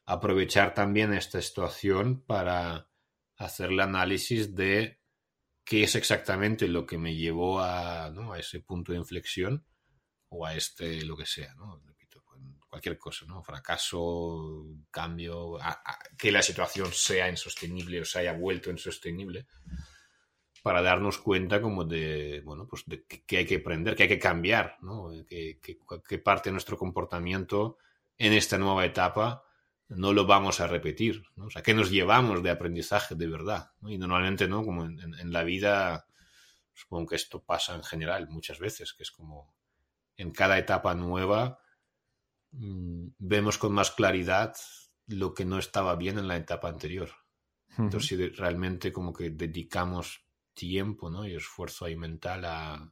aprovechar 0.05 0.73
también 0.73 1.13
esta 1.13 1.41
situación 1.41 2.21
para 2.21 2.89
hacer 3.37 3.71
el 3.71 3.79
análisis 3.79 4.55
de 4.55 5.01
qué 5.63 5.83
es 5.83 5.95
exactamente 5.95 6.67
lo 6.67 6.85
que 6.85 6.97
me 6.97 7.15
llevó 7.15 7.61
a, 7.61 8.09
¿no? 8.09 8.33
a 8.33 8.39
ese 8.39 8.59
punto 8.59 8.91
de 8.91 8.99
inflexión 8.99 9.65
o 10.29 10.45
a 10.45 10.55
este, 10.55 11.03
lo 11.03 11.15
que 11.15 11.25
sea. 11.25 11.55
Repito, 11.85 12.23
pues, 12.25 12.41
cualquier 12.69 12.97
cosa, 12.97 13.25
¿no? 13.25 13.43
Fracaso, 13.43 14.65
cambio, 14.91 15.57
que 16.17 16.31
la 16.31 16.41
situación 16.41 16.91
sea 16.91 17.29
insostenible 17.29 18.01
o 18.01 18.05
se 18.05 18.19
haya 18.19 18.33
vuelto 18.33 18.69
insostenible 18.69 19.47
para 20.67 20.81
darnos 20.81 21.17
cuenta 21.17 21.61
como 21.61 21.85
de, 21.85 22.41
bueno, 22.43 22.67
pues 22.67 22.83
de 22.85 23.05
que 23.05 23.37
hay 23.37 23.45
que 23.45 23.55
aprender, 23.55 23.95
que 23.95 24.03
hay 24.03 24.09
que 24.09 24.19
cambiar, 24.19 24.75
¿no? 24.81 25.09
Que, 25.25 25.61
que 25.61 26.17
parte 26.19 26.49
de 26.49 26.51
nuestro 26.51 26.77
comportamiento 26.77 27.77
en 28.17 28.33
esta 28.33 28.57
nueva 28.57 28.83
etapa 28.83 29.45
no 29.87 30.11
lo 30.11 30.25
vamos 30.25 30.59
a 30.59 30.67
repetir. 30.67 31.23
¿no? 31.37 31.45
O 31.45 31.49
sea, 31.49 31.61
¿qué 31.61 31.73
nos 31.73 31.89
llevamos 31.89 32.43
de 32.43 32.49
aprendizaje 32.49 33.15
de 33.15 33.27
verdad? 33.27 33.71
Y 33.83 33.97
normalmente, 33.97 34.47
¿no? 34.47 34.65
Como 34.65 34.83
en, 34.83 35.31
la 35.31 35.43
vida, 35.43 36.07
supongo 36.73 37.07
que 37.07 37.15
esto 37.15 37.41
pasa 37.41 37.75
en 37.75 37.83
general 37.83 38.27
muchas 38.27 38.59
veces, 38.59 38.93
que 38.93 39.03
es 39.03 39.11
como 39.11 39.55
en 40.17 40.31
cada 40.31 40.57
etapa 40.57 40.93
nueva 40.95 41.59
mm, 42.51 43.07
vemos 43.19 43.57
con 43.57 43.71
más 43.71 43.91
claridad 43.91 44.53
lo 45.05 45.33
que 45.33 45.45
no 45.45 45.57
estaba 45.57 45.95
bien 45.95 46.19
en 46.19 46.27
la 46.27 46.35
etapa 46.35 46.67
anterior. 46.67 47.09
Entonces, 47.77 48.09
si 48.09 48.29
realmente 48.29 48.91
como 48.91 49.13
que 49.13 49.29
dedicamos 49.29 50.26
tiempo 50.57 51.09
¿no? 51.09 51.25
y 51.27 51.35
esfuerzo 51.35 51.85
ahí 51.85 51.95
mental 51.95 52.43
a 52.45 52.91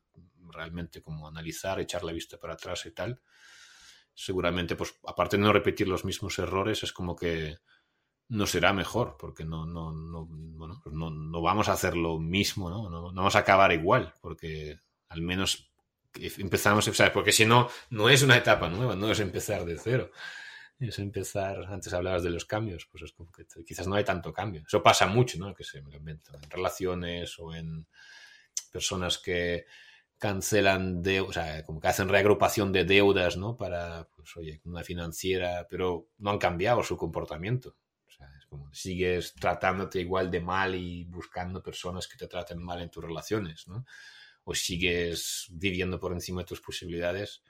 realmente 0.51 1.01
como 1.01 1.27
analizar, 1.27 1.79
echar 1.79 2.03
la 2.03 2.13
vista 2.13 2.37
para 2.37 2.53
atrás 2.53 2.85
y 2.85 2.91
tal, 2.91 3.19
seguramente, 4.13 4.75
pues 4.75 4.95
aparte 5.05 5.37
de 5.37 5.43
no 5.43 5.51
repetir 5.51 5.87
los 5.87 6.05
mismos 6.05 6.37
errores, 6.39 6.83
es 6.83 6.93
como 6.93 7.15
que 7.15 7.57
no 8.29 8.45
será 8.45 8.71
mejor, 8.73 9.17
porque 9.19 9.43
no, 9.43 9.65
no, 9.65 9.91
no, 9.91 10.25
bueno, 10.29 10.79
pues 10.83 10.95
no, 10.95 11.09
no 11.09 11.41
vamos 11.41 11.67
a 11.67 11.73
hacer 11.73 11.97
lo 11.97 12.19
mismo, 12.19 12.69
¿no? 12.69 12.89
¿no? 12.89 13.11
vamos 13.11 13.35
a 13.35 13.39
acabar 13.39 13.71
igual, 13.71 14.13
porque 14.21 14.79
al 15.09 15.21
menos 15.21 15.71
empezamos, 16.13 16.85
¿sabes? 16.85 17.11
Porque 17.11 17.31
si 17.31 17.45
no, 17.45 17.69
no 17.89 18.09
es 18.09 18.23
una 18.23 18.37
etapa 18.37 18.69
nueva, 18.69 18.95
no 18.95 19.11
es 19.11 19.19
empezar 19.19 19.65
de 19.65 19.77
cero. 19.77 20.11
Es 20.79 20.99
empezar, 20.99 21.65
antes 21.69 21.93
hablabas 21.93 22.23
de 22.23 22.31
los 22.31 22.45
cambios, 22.45 22.85
pues 22.91 23.03
es 23.03 23.13
como 23.13 23.31
que 23.31 23.45
quizás 23.63 23.87
no 23.87 23.95
hay 23.95 24.03
tanto 24.03 24.33
cambio. 24.33 24.63
Eso 24.67 24.83
pasa 24.83 25.07
mucho, 25.07 25.37
¿no? 25.39 25.53
Que 25.53 25.63
se 25.63 25.81
me 25.81 25.89
lo 25.89 25.97
invento, 25.97 26.31
en 26.35 26.49
relaciones 26.49 27.39
o 27.39 27.53
en 27.55 27.87
personas 28.71 29.17
que, 29.17 29.65
cancelan 30.17 31.01
de, 31.01 31.21
o 31.21 31.31
sea, 31.31 31.63
como 31.63 31.79
que 31.79 31.87
hacen 31.87 32.09
reagrupación 32.09 32.71
de 32.71 32.85
deudas, 32.85 33.37
¿no? 33.37 33.57
Para, 33.57 34.07
pues, 34.15 34.35
oye, 34.37 34.61
una 34.65 34.83
financiera, 34.83 35.67
pero 35.69 36.07
no 36.19 36.31
han 36.31 36.37
cambiado 36.37 36.83
su 36.83 36.97
comportamiento. 36.97 37.75
O 38.07 38.11
sea, 38.11 38.27
es 38.39 38.45
como 38.45 38.73
sigues 38.73 39.33
tratándote 39.35 39.99
igual 39.99 40.31
de 40.31 40.41
mal 40.41 40.75
y 40.75 41.05
buscando 41.05 41.61
personas 41.61 42.07
que 42.07 42.17
te 42.17 42.27
traten 42.27 42.63
mal 42.63 42.81
en 42.81 42.89
tus 42.89 43.03
relaciones, 43.03 43.67
¿no? 43.67 43.85
O 44.45 44.53
sigues 44.53 45.47
viviendo 45.51 45.99
por 45.99 46.13
encima 46.13 46.41
de 46.41 46.47
tus 46.47 46.61
posibilidades 46.61 47.43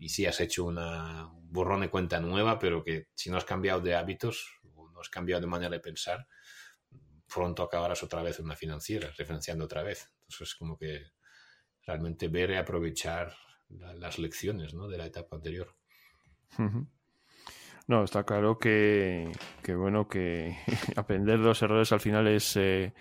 y 0.00 0.08
sí 0.08 0.24
has 0.24 0.40
hecho 0.40 0.64
una 0.64 1.30
borrón 1.32 1.82
de 1.82 1.90
cuenta 1.90 2.18
nueva, 2.20 2.58
pero 2.58 2.82
que 2.82 3.08
si 3.14 3.30
no 3.30 3.36
has 3.36 3.44
cambiado 3.44 3.82
de 3.82 3.94
hábitos 3.94 4.58
o 4.74 4.90
no 4.90 4.98
has 4.98 5.10
cambiado 5.10 5.42
de 5.42 5.46
manera 5.46 5.70
de 5.70 5.80
pensar, 5.80 6.26
pronto 7.32 7.62
acabarás 7.62 8.02
otra 8.02 8.22
vez 8.22 8.38
en 8.38 8.46
una 8.46 8.56
financiera, 8.56 9.10
referenciando 9.16 9.66
otra 9.66 9.82
vez. 9.82 10.10
Entonces, 10.22 10.48
es 10.48 10.54
como 10.54 10.78
que 10.78 11.02
realmente 11.86 12.28
ver 12.28 12.50
y 12.50 12.56
aprovechar 12.56 13.36
las 13.68 14.18
lecciones 14.18 14.72
de 14.72 14.98
la 14.98 15.04
etapa 15.04 15.36
anterior. 15.36 15.76
No, 17.86 18.02
está 18.02 18.24
claro 18.24 18.58
que, 18.58 19.30
bueno, 19.68 20.08
que 20.08 20.56
aprender 20.96 21.38
los 21.38 21.60
errores 21.60 21.92
al 21.92 22.00
final 22.00 22.26
es 22.26 22.56
eh, 22.56 22.94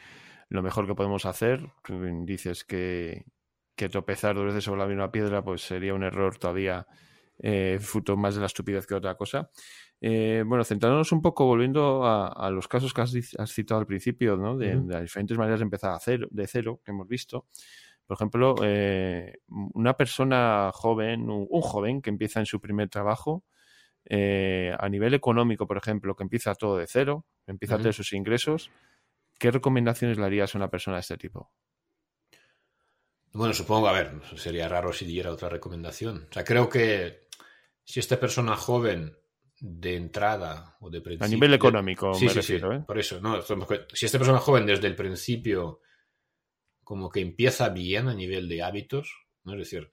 lo 0.49 0.61
mejor 0.61 0.85
que 0.85 0.95
podemos 0.95 1.25
hacer. 1.25 1.71
Dices 2.25 2.65
que, 2.65 3.23
que 3.79 3.87
tropezar 3.87 4.35
dos 4.35 4.47
veces 4.47 4.65
sobre 4.65 4.81
la 4.81 4.87
misma 4.87 5.09
piedra 5.09 5.41
pues 5.41 5.61
sería 5.61 5.93
un 5.93 6.03
error 6.03 6.37
todavía 6.37 6.85
eh, 7.41 7.79
fruto 7.79 8.17
más 8.17 8.35
de 8.35 8.41
la 8.41 8.47
estupidez 8.47 8.85
que 8.85 8.93
otra 8.93 9.15
cosa. 9.15 9.49
Eh, 10.01 10.43
bueno, 10.45 10.65
centrándonos 10.65 11.13
un 11.13 11.21
poco, 11.21 11.45
volviendo 11.45 12.05
a, 12.05 12.49
los 12.51 12.67
casos 12.67 12.93
que 12.93 13.01
has, 13.01 13.13
citado 13.53 13.79
al 13.79 13.87
principio, 13.87 14.35
¿no? 14.35 14.57
de, 14.57 14.75
las 14.75 15.03
diferentes 15.03 15.37
maneras 15.37 15.61
de 15.61 15.63
empezar 15.63 15.93
a 15.93 15.99
cero, 15.99 16.27
de 16.29 16.45
cero 16.45 16.81
que 16.83 16.91
hemos 16.91 17.07
visto. 17.07 17.45
Por 18.05 18.15
ejemplo, 18.15 18.55
eh, 18.63 19.37
una 19.47 19.95
persona 19.95 20.71
joven, 20.73 21.29
un, 21.29 21.47
joven 21.61 22.01
que 22.01 22.09
empieza 22.09 22.41
en 22.41 22.47
su 22.47 22.59
primer 22.59 22.89
trabajo, 22.89 23.45
eh, 24.03 24.75
a 24.77 24.89
nivel 24.89 25.13
económico, 25.13 25.67
por 25.67 25.77
ejemplo, 25.77 26.17
que 26.17 26.23
empieza 26.23 26.53
todo 26.53 26.75
de 26.75 26.87
cero, 26.87 27.25
empieza 27.47 27.75
a 27.75 27.77
tener 27.77 27.93
sus 27.93 28.11
ingresos, 28.11 28.71
¿qué 29.37 29.51
recomendaciones 29.51 30.17
le 30.17 30.25
harías 30.25 30.53
a 30.53 30.57
una 30.57 30.69
persona 30.69 30.97
de 30.97 31.01
este 31.01 31.17
tipo? 31.17 31.49
Bueno, 33.33 33.53
supongo, 33.53 33.87
a 33.87 33.93
ver, 33.93 34.21
sería 34.35 34.67
raro 34.67 34.91
si 34.91 35.05
diera 35.05 35.31
otra 35.31 35.49
recomendación. 35.49 36.27
O 36.29 36.33
sea, 36.33 36.43
creo 36.43 36.67
que 36.67 37.27
si 37.83 37.99
esta 37.99 38.19
persona 38.19 38.55
joven 38.55 39.15
de 39.59 39.95
entrada 39.95 40.77
o 40.79 40.89
de 40.89 41.01
principio... 41.01 41.25
A 41.25 41.29
nivel 41.29 41.53
económico, 41.53 42.13
sí, 42.13 42.29
sí, 42.29 42.41
sí, 42.41 42.55
¿eh? 42.55 42.83
por 42.85 42.97
eso, 42.97 43.19
¿no? 43.21 43.41
Si 43.93 44.05
esta 44.05 44.17
persona 44.17 44.39
joven 44.39 44.65
desde 44.65 44.87
el 44.87 44.95
principio 44.95 45.81
como 46.83 47.09
que 47.09 47.19
empieza 47.19 47.69
bien 47.69 48.07
a 48.07 48.15
nivel 48.15 48.49
de 48.49 48.63
hábitos, 48.63 49.27
¿no? 49.43 49.53
Es 49.53 49.59
decir, 49.59 49.91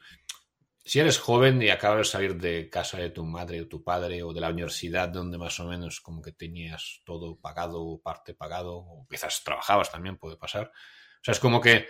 si 0.83 1.01
eres 1.01 1.19
joven 1.19 1.61
y 1.61 1.69
acabas 1.69 1.99
de 1.99 2.05
salir 2.05 2.37
de 2.37 2.71
casa 2.71 2.97
de 2.97 3.11
tu 3.11 3.25
madre 3.25 3.61
o 3.61 3.69
tu 3.69 3.83
padre 3.83 4.23
o 4.23 4.33
de 4.33 4.41
la 4.41 4.51
universidad 4.51 5.09
donde 5.09 5.37
más 5.37 5.59
o 5.61 5.67
menos 5.67 6.01
como 6.01 6.23
que 6.23 6.33
tenías 6.33 7.03
todo 7.05 7.39
pagado 7.39 7.83
o 7.83 8.01
parte 8.01 8.35
pagado, 8.35 8.77
o 8.79 9.07
quizás 9.11 9.43
trabajabas 9.45 9.91
también, 9.91 10.17
puede 10.17 10.37
pasar. 10.37 10.69
O 10.69 11.25
sea, 11.25 11.33
es 11.33 11.41
como 11.41 11.61
que 11.61 11.87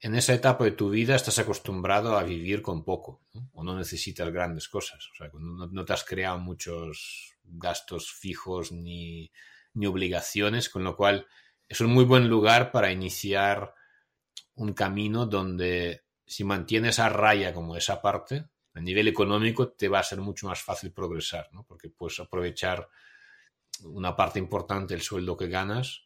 en 0.00 0.14
esa 0.14 0.34
etapa 0.34 0.64
de 0.64 0.72
tu 0.72 0.90
vida 0.90 1.16
estás 1.16 1.38
acostumbrado 1.38 2.18
a 2.18 2.22
vivir 2.22 2.62
con 2.62 2.84
poco 2.84 3.22
o 3.52 3.64
no 3.64 3.76
necesitas 3.76 4.30
grandes 4.30 4.68
cosas. 4.68 5.08
O 5.12 5.14
sea, 5.16 5.30
no, 5.32 5.66
no, 5.66 5.84
te 5.84 5.92
has 5.92 6.04
creado 6.04 6.38
muchos 6.38 7.34
gastos 7.44 8.12
fijos 8.12 8.72
ni, 8.72 9.30
ni 9.74 9.86
obligaciones, 9.86 10.68
con 10.68 10.84
lo 10.84 10.96
cual 10.96 11.26
es 11.68 11.80
un 11.80 11.90
muy 11.90 12.04
buen 12.04 12.28
lugar 12.28 12.70
para 12.70 12.92
iniciar 12.92 13.74
un 14.56 14.72
camino 14.72 15.26
donde 15.26 16.04
si 16.26 16.44
mantienes 16.44 16.98
a 16.98 17.08
raya 17.08 17.52
como 17.52 17.76
esa 17.76 18.00
parte, 18.00 18.46
a 18.74 18.80
nivel 18.80 19.08
económico 19.08 19.68
te 19.68 19.88
va 19.88 20.00
a 20.00 20.04
ser 20.04 20.20
mucho 20.20 20.46
más 20.46 20.60
fácil 20.60 20.92
progresar, 20.92 21.48
¿no? 21.52 21.64
porque 21.64 21.90
puedes 21.90 22.18
aprovechar 22.20 22.88
una 23.82 24.16
parte 24.16 24.38
importante 24.38 24.94
del 24.94 25.02
sueldo 25.02 25.36
que 25.36 25.48
ganas 25.48 26.04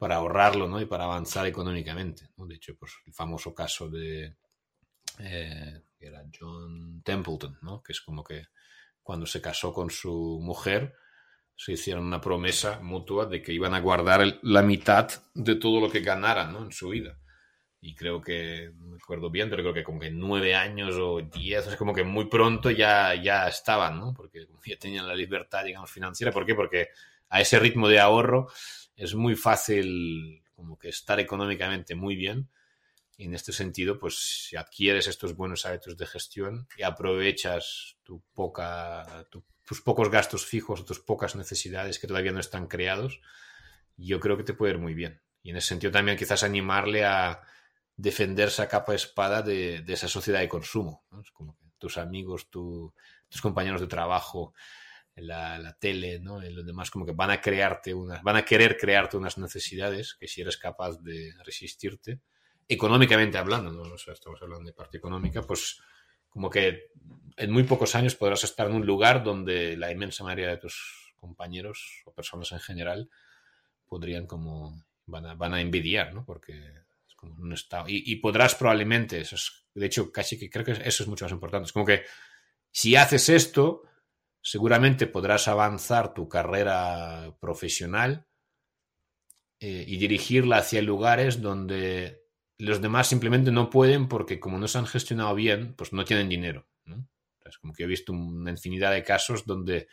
para 0.00 0.16
ahorrarlo 0.16 0.66
¿no? 0.66 0.80
y 0.80 0.86
para 0.86 1.04
avanzar 1.04 1.46
económicamente. 1.46 2.30
¿no? 2.38 2.46
De 2.46 2.54
hecho, 2.54 2.74
pues, 2.74 2.90
el 3.04 3.12
famoso 3.12 3.54
caso 3.54 3.90
de 3.90 4.34
eh, 5.18 5.82
era 5.98 6.24
John 6.32 7.02
Templeton, 7.04 7.58
¿no? 7.60 7.82
que 7.82 7.92
es 7.92 8.00
como 8.00 8.24
que 8.24 8.46
cuando 9.02 9.26
se 9.26 9.42
casó 9.42 9.74
con 9.74 9.90
su 9.90 10.40
mujer, 10.40 10.94
se 11.54 11.72
hicieron 11.72 12.06
una 12.06 12.18
promesa 12.18 12.80
mutua 12.80 13.26
de 13.26 13.42
que 13.42 13.52
iban 13.52 13.74
a 13.74 13.80
guardar 13.80 14.38
la 14.40 14.62
mitad 14.62 15.10
de 15.34 15.56
todo 15.56 15.82
lo 15.82 15.90
que 15.90 16.00
ganaran 16.00 16.54
¿no? 16.54 16.64
en 16.64 16.72
su 16.72 16.88
vida. 16.88 17.18
Y 17.82 17.94
creo 17.94 18.22
que, 18.22 18.72
no 18.76 18.86
me 18.86 18.96
acuerdo 18.96 19.28
bien, 19.28 19.50
pero 19.50 19.62
creo 19.64 19.74
que 19.74 19.84
como 19.84 20.00
que 20.00 20.10
nueve 20.10 20.54
años 20.54 20.94
o 20.98 21.20
diez, 21.20 21.66
es 21.66 21.76
como 21.76 21.92
que 21.92 22.04
muy 22.04 22.24
pronto 22.24 22.70
ya, 22.70 23.14
ya 23.14 23.48
estaban, 23.48 23.98
¿no? 23.98 24.12
Porque 24.12 24.46
ya 24.66 24.76
tenían 24.76 25.08
la 25.08 25.14
libertad, 25.14 25.64
digamos, 25.64 25.90
financiera. 25.90 26.30
¿Por 26.30 26.44
qué? 26.44 26.54
Porque 26.54 26.88
a 27.30 27.40
ese 27.40 27.58
ritmo 27.58 27.88
de 27.88 27.98
ahorro 27.98 28.48
es 29.00 29.14
muy 29.14 29.34
fácil 29.34 30.42
como 30.54 30.78
que 30.78 30.90
estar 30.90 31.18
económicamente 31.20 31.94
muy 31.94 32.16
bien. 32.16 32.50
Y 33.16 33.24
en 33.24 33.34
este 33.34 33.52
sentido, 33.52 33.98
pues 33.98 34.46
si 34.48 34.56
adquieres 34.56 35.08
estos 35.08 35.34
buenos 35.34 35.64
hábitos 35.64 35.96
de 35.96 36.06
gestión 36.06 36.68
y 36.76 36.82
aprovechas 36.82 37.96
tus 38.02 38.20
pocos 39.82 40.10
gastos 40.10 40.44
fijos, 40.44 40.84
tus 40.84 41.00
pocas 41.00 41.34
necesidades 41.34 41.98
que 41.98 42.06
todavía 42.06 42.32
no 42.32 42.40
están 42.40 42.66
creados, 42.66 43.20
yo 43.96 44.20
creo 44.20 44.36
que 44.36 44.44
te 44.44 44.52
puede 44.54 44.74
ir 44.74 44.78
muy 44.78 44.92
bien. 44.92 45.22
Y 45.42 45.50
en 45.50 45.56
ese 45.56 45.68
sentido 45.68 45.92
también 45.92 46.18
quizás 46.18 46.42
animarle 46.42 47.06
a 47.06 47.40
defenderse 47.96 48.60
a 48.60 48.68
capa 48.68 48.94
espada 48.94 49.40
de, 49.40 49.82
esa 49.88 50.08
sociedad 50.08 50.40
de 50.40 50.48
consumo. 50.48 51.04
Tus 51.78 51.96
amigos, 51.96 52.50
tus 52.50 52.92
compañeros 53.40 53.80
de 53.80 53.86
trabajo, 53.86 54.52
la, 55.16 55.76
tele, 55.78 56.18
¿no? 56.20 56.44
Y 56.44 56.52
los 56.52 56.64
demás 56.64 56.90
como 56.90 57.04
que 57.04 57.12
van 57.12 57.30
a 57.30 57.40
crearte 57.40 57.92
unas, 57.94 58.22
van 58.22 58.36
a 58.36 58.44
querer 58.44 58.76
crearte 58.76 59.16
unas 59.16 59.38
necesidades 59.38 60.14
que 60.14 60.28
si 60.28 60.40
eres 60.40 60.56
capaz 60.56 60.98
de 61.02 61.32
resistirte, 61.44 62.20
económicamente 62.68 63.36
hablando, 63.36 63.72
¿no? 63.72 63.94
estamos 63.94 64.40
hablando 64.40 64.66
de 64.66 64.72
parte 64.72 64.98
económica, 64.98 65.42
pues 65.42 65.80
como 66.28 66.48
que 66.48 66.90
en 67.36 67.50
muy 67.50 67.64
pocos 67.64 67.94
años 67.94 68.14
podrás 68.14 68.44
estar 68.44 68.68
en 68.68 68.76
un 68.76 68.86
lugar 68.86 69.24
donde 69.24 69.76
la 69.76 69.90
inmensa 69.90 70.22
mayoría 70.24 70.48
de 70.48 70.58
tus 70.58 71.12
compañeros 71.16 72.02
o 72.06 72.14
personas 72.14 72.52
en 72.52 72.60
general 72.60 73.10
podrían 73.86 74.26
como 74.26 74.84
van 75.06 75.26
a, 75.26 75.34
van 75.34 75.54
a 75.54 75.60
envidiar, 75.60 76.14
¿no? 76.14 76.24
Porque 76.24 76.52
es 76.54 77.14
como 77.16 77.34
un 77.34 77.52
estado. 77.52 77.86
Y, 77.88 78.16
podrás 78.16 78.54
probablemente, 78.54 79.20
es, 79.20 79.66
de 79.74 79.86
hecho, 79.86 80.12
casi 80.12 80.38
que 80.38 80.48
creo 80.48 80.64
que 80.64 80.72
eso 80.72 81.02
es 81.02 81.08
mucho 81.08 81.24
más 81.24 81.32
importante. 81.32 81.66
Es 81.66 81.72
como 81.72 81.84
que 81.84 82.04
si 82.70 82.94
haces 82.94 83.28
esto, 83.28 83.82
seguramente 84.42 85.06
podrás 85.06 85.48
avanzar 85.48 86.14
tu 86.14 86.28
carrera 86.28 87.36
profesional 87.40 88.26
eh, 89.58 89.84
y 89.86 89.98
dirigirla 89.98 90.58
hacia 90.58 90.82
lugares 90.82 91.42
donde 91.42 92.24
los 92.58 92.80
demás 92.80 93.08
simplemente 93.08 93.50
no 93.50 93.70
pueden 93.70 94.08
porque 94.08 94.40
como 94.40 94.58
no 94.58 94.68
se 94.68 94.78
han 94.78 94.86
gestionado 94.86 95.34
bien, 95.34 95.74
pues 95.74 95.92
no 95.92 96.04
tienen 96.04 96.28
dinero. 96.28 96.66
Es 97.44 97.58
como 97.58 97.72
que 97.72 97.82
he 97.82 97.86
visto 97.86 98.12
una 98.12 98.50
infinidad 98.50 98.92
de 98.92 99.02
casos 99.02 99.44
donde 99.44 99.88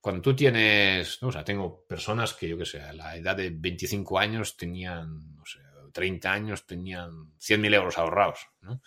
cuando 0.00 0.20
tú 0.20 0.36
tienes, 0.36 1.22
o 1.22 1.32
sea, 1.32 1.44
tengo 1.44 1.86
personas 1.86 2.34
que 2.34 2.48
yo 2.48 2.58
que 2.58 2.66
sé, 2.66 2.82
a 2.82 2.92
la 2.92 3.16
edad 3.16 3.36
de 3.36 3.50
25 3.50 4.18
años 4.18 4.56
tenían, 4.56 5.36
no 5.36 5.44
sé, 5.46 5.60
30 5.92 6.32
años 6.32 6.66
tenían 6.66 7.32
100.000 7.38 7.74
euros 7.74 7.98
ahorrados, 7.98 8.48
¿no? 8.60 8.82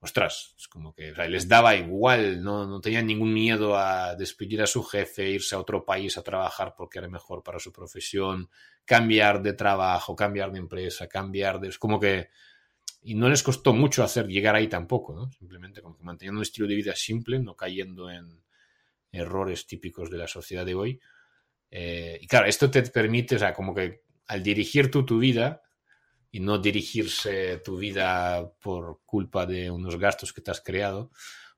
Ostras, 0.00 0.54
es 0.58 0.66
como 0.66 0.94
que 0.94 1.12
les 1.28 1.46
daba 1.46 1.76
igual, 1.76 2.42
¿no? 2.42 2.66
no 2.66 2.80
tenían 2.80 3.06
ningún 3.06 3.32
miedo 3.32 3.76
a 3.76 4.16
despedir 4.16 4.62
a 4.62 4.66
su 4.66 4.82
jefe, 4.82 5.28
irse 5.28 5.54
a 5.54 5.58
otro 5.58 5.84
país 5.84 6.16
a 6.16 6.22
trabajar 6.22 6.74
porque 6.76 6.98
era 6.98 7.08
mejor 7.08 7.42
para 7.42 7.58
su 7.58 7.70
profesión, 7.70 8.48
cambiar 8.84 9.42
de 9.42 9.52
trabajo, 9.52 10.16
cambiar 10.16 10.52
de 10.52 10.58
empresa, 10.58 11.06
cambiar 11.06 11.60
de... 11.60 11.68
Es 11.68 11.78
como 11.78 12.00
que... 12.00 12.28
Y 13.02 13.14
no 13.14 13.28
les 13.28 13.42
costó 13.42 13.72
mucho 13.72 14.02
hacer 14.02 14.26
llegar 14.26 14.54
ahí 14.54 14.68
tampoco, 14.68 15.14
¿no? 15.14 15.30
Simplemente 15.32 15.80
como 15.80 15.96
que 15.96 16.02
manteniendo 16.02 16.38
un 16.38 16.42
estilo 16.42 16.68
de 16.68 16.74
vida 16.74 16.94
simple, 16.94 17.38
no 17.38 17.54
cayendo 17.54 18.10
en 18.10 18.42
errores 19.12 19.66
típicos 19.66 20.10
de 20.10 20.18
la 20.18 20.28
sociedad 20.28 20.66
de 20.66 20.74
hoy. 20.74 21.00
Eh, 21.70 22.18
y 22.20 22.26
claro, 22.26 22.46
esto 22.46 22.70
te 22.70 22.82
permite, 22.82 23.36
o 23.36 23.38
sea, 23.38 23.54
como 23.54 23.74
que 23.74 24.02
al 24.26 24.42
dirigir 24.42 24.90
tú 24.90 25.04
tu 25.04 25.18
vida, 25.18 25.62
y 26.30 26.40
no 26.40 26.58
dirigirse 26.58 27.58
tu 27.58 27.76
vida 27.76 28.52
por 28.60 29.00
culpa 29.04 29.46
de 29.46 29.70
unos 29.70 29.98
gastos 29.98 30.32
que 30.32 30.40
te 30.40 30.50
has 30.50 30.60
creado 30.60 31.10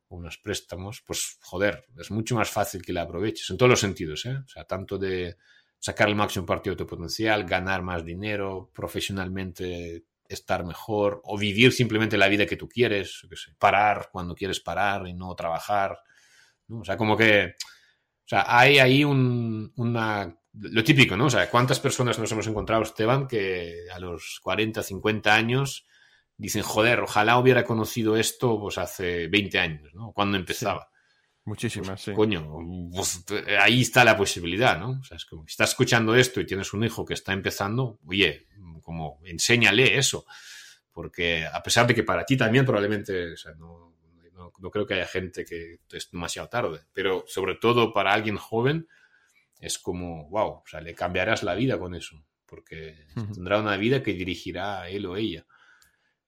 unos 0.08 0.38
préstamos, 0.38 1.02
pues 1.06 1.38
joder, 1.40 1.86
es 1.98 2.10
mucho 2.10 2.34
más 2.34 2.50
fácil 2.50 2.82
que 2.82 2.92
la 2.92 3.02
aproveches 3.02 3.48
en 3.50 3.56
todos 3.56 3.70
los 3.70 3.80
sentidos, 3.80 4.26
¿eh? 4.26 4.36
O 4.44 4.48
sea, 4.48 4.64
tanto 4.64 4.98
de 4.98 5.36
sacar 5.78 6.08
el 6.08 6.14
máximo 6.14 6.44
partido 6.44 6.74
de 6.74 6.84
tu 6.84 6.86
potencial, 6.86 7.44
ganar 7.44 7.82
más 7.82 8.04
dinero, 8.04 8.70
profesionalmente 8.74 10.04
estar 10.28 10.64
mejor 10.64 11.20
o 11.24 11.38
vivir 11.38 11.72
simplemente 11.72 12.16
la 12.16 12.28
vida 12.28 12.46
que 12.46 12.56
tú 12.56 12.68
quieres, 12.68 13.26
parar 13.58 14.08
cuando 14.12 14.34
quieres 14.34 14.60
parar 14.60 15.06
y 15.08 15.14
no 15.14 15.34
trabajar, 15.34 15.98
¿no? 16.68 16.80
O 16.80 16.84
sea, 16.84 16.96
como 16.96 17.16
que 17.16 17.54
o 18.24 18.28
sea, 18.28 18.44
hay 18.46 18.78
ahí 18.78 19.04
un, 19.04 19.72
una 19.76 20.38
lo 20.54 20.84
típico, 20.84 21.16
¿no? 21.16 21.26
O 21.26 21.30
sea, 21.30 21.48
¿cuántas 21.50 21.80
personas 21.80 22.18
nos 22.18 22.30
hemos 22.32 22.46
encontrado, 22.46 22.82
Esteban, 22.82 23.26
que 23.26 23.86
a 23.92 23.98
los 23.98 24.40
40, 24.42 24.82
50 24.82 25.34
años 25.34 25.86
dicen, 26.36 26.62
joder, 26.62 27.00
ojalá 27.00 27.38
hubiera 27.38 27.64
conocido 27.64 28.16
esto 28.16 28.58
pues 28.60 28.78
hace 28.78 29.28
20 29.28 29.58
años, 29.58 29.94
¿no? 29.94 30.12
Cuando 30.12 30.36
empezaba. 30.36 30.90
Muchísimas, 31.44 31.88
pues, 31.88 32.02
sí. 32.02 32.12
Coño, 32.12 32.48
pues, 32.94 33.24
ahí 33.60 33.80
está 33.80 34.04
la 34.04 34.16
posibilidad, 34.16 34.78
¿no? 34.78 35.00
O 35.00 35.04
sea, 35.04 35.16
es 35.16 35.24
como, 35.24 35.42
si 35.42 35.52
estás 35.52 35.70
escuchando 35.70 36.14
esto 36.14 36.40
y 36.40 36.46
tienes 36.46 36.72
un 36.72 36.84
hijo 36.84 37.04
que 37.04 37.14
está 37.14 37.32
empezando, 37.32 37.98
oye, 38.06 38.46
como 38.82 39.20
enséñale 39.24 39.98
eso. 39.98 40.24
Porque 40.92 41.46
a 41.46 41.62
pesar 41.62 41.86
de 41.86 41.94
que 41.94 42.04
para 42.04 42.24
ti 42.24 42.36
también 42.36 42.66
probablemente, 42.66 43.32
o 43.32 43.36
sea, 43.36 43.52
no, 43.54 43.96
no, 44.34 44.52
no 44.56 44.70
creo 44.70 44.86
que 44.86 44.94
haya 44.94 45.06
gente 45.06 45.44
que 45.44 45.78
es 45.90 46.10
demasiado 46.10 46.48
tarde, 46.48 46.82
pero 46.92 47.24
sobre 47.26 47.54
todo 47.56 47.92
para 47.92 48.12
alguien 48.12 48.36
joven, 48.36 48.86
es 49.62 49.78
como, 49.78 50.28
wow, 50.28 50.48
o 50.48 50.64
sea, 50.66 50.80
le 50.80 50.92
cambiarás 50.92 51.44
la 51.44 51.54
vida 51.54 51.78
con 51.78 51.94
eso, 51.94 52.20
porque 52.46 53.06
tendrá 53.32 53.60
una 53.60 53.76
vida 53.76 54.02
que 54.02 54.12
dirigirá 54.12 54.82
a 54.82 54.88
él 54.88 55.06
o 55.06 55.16
ella. 55.16 55.46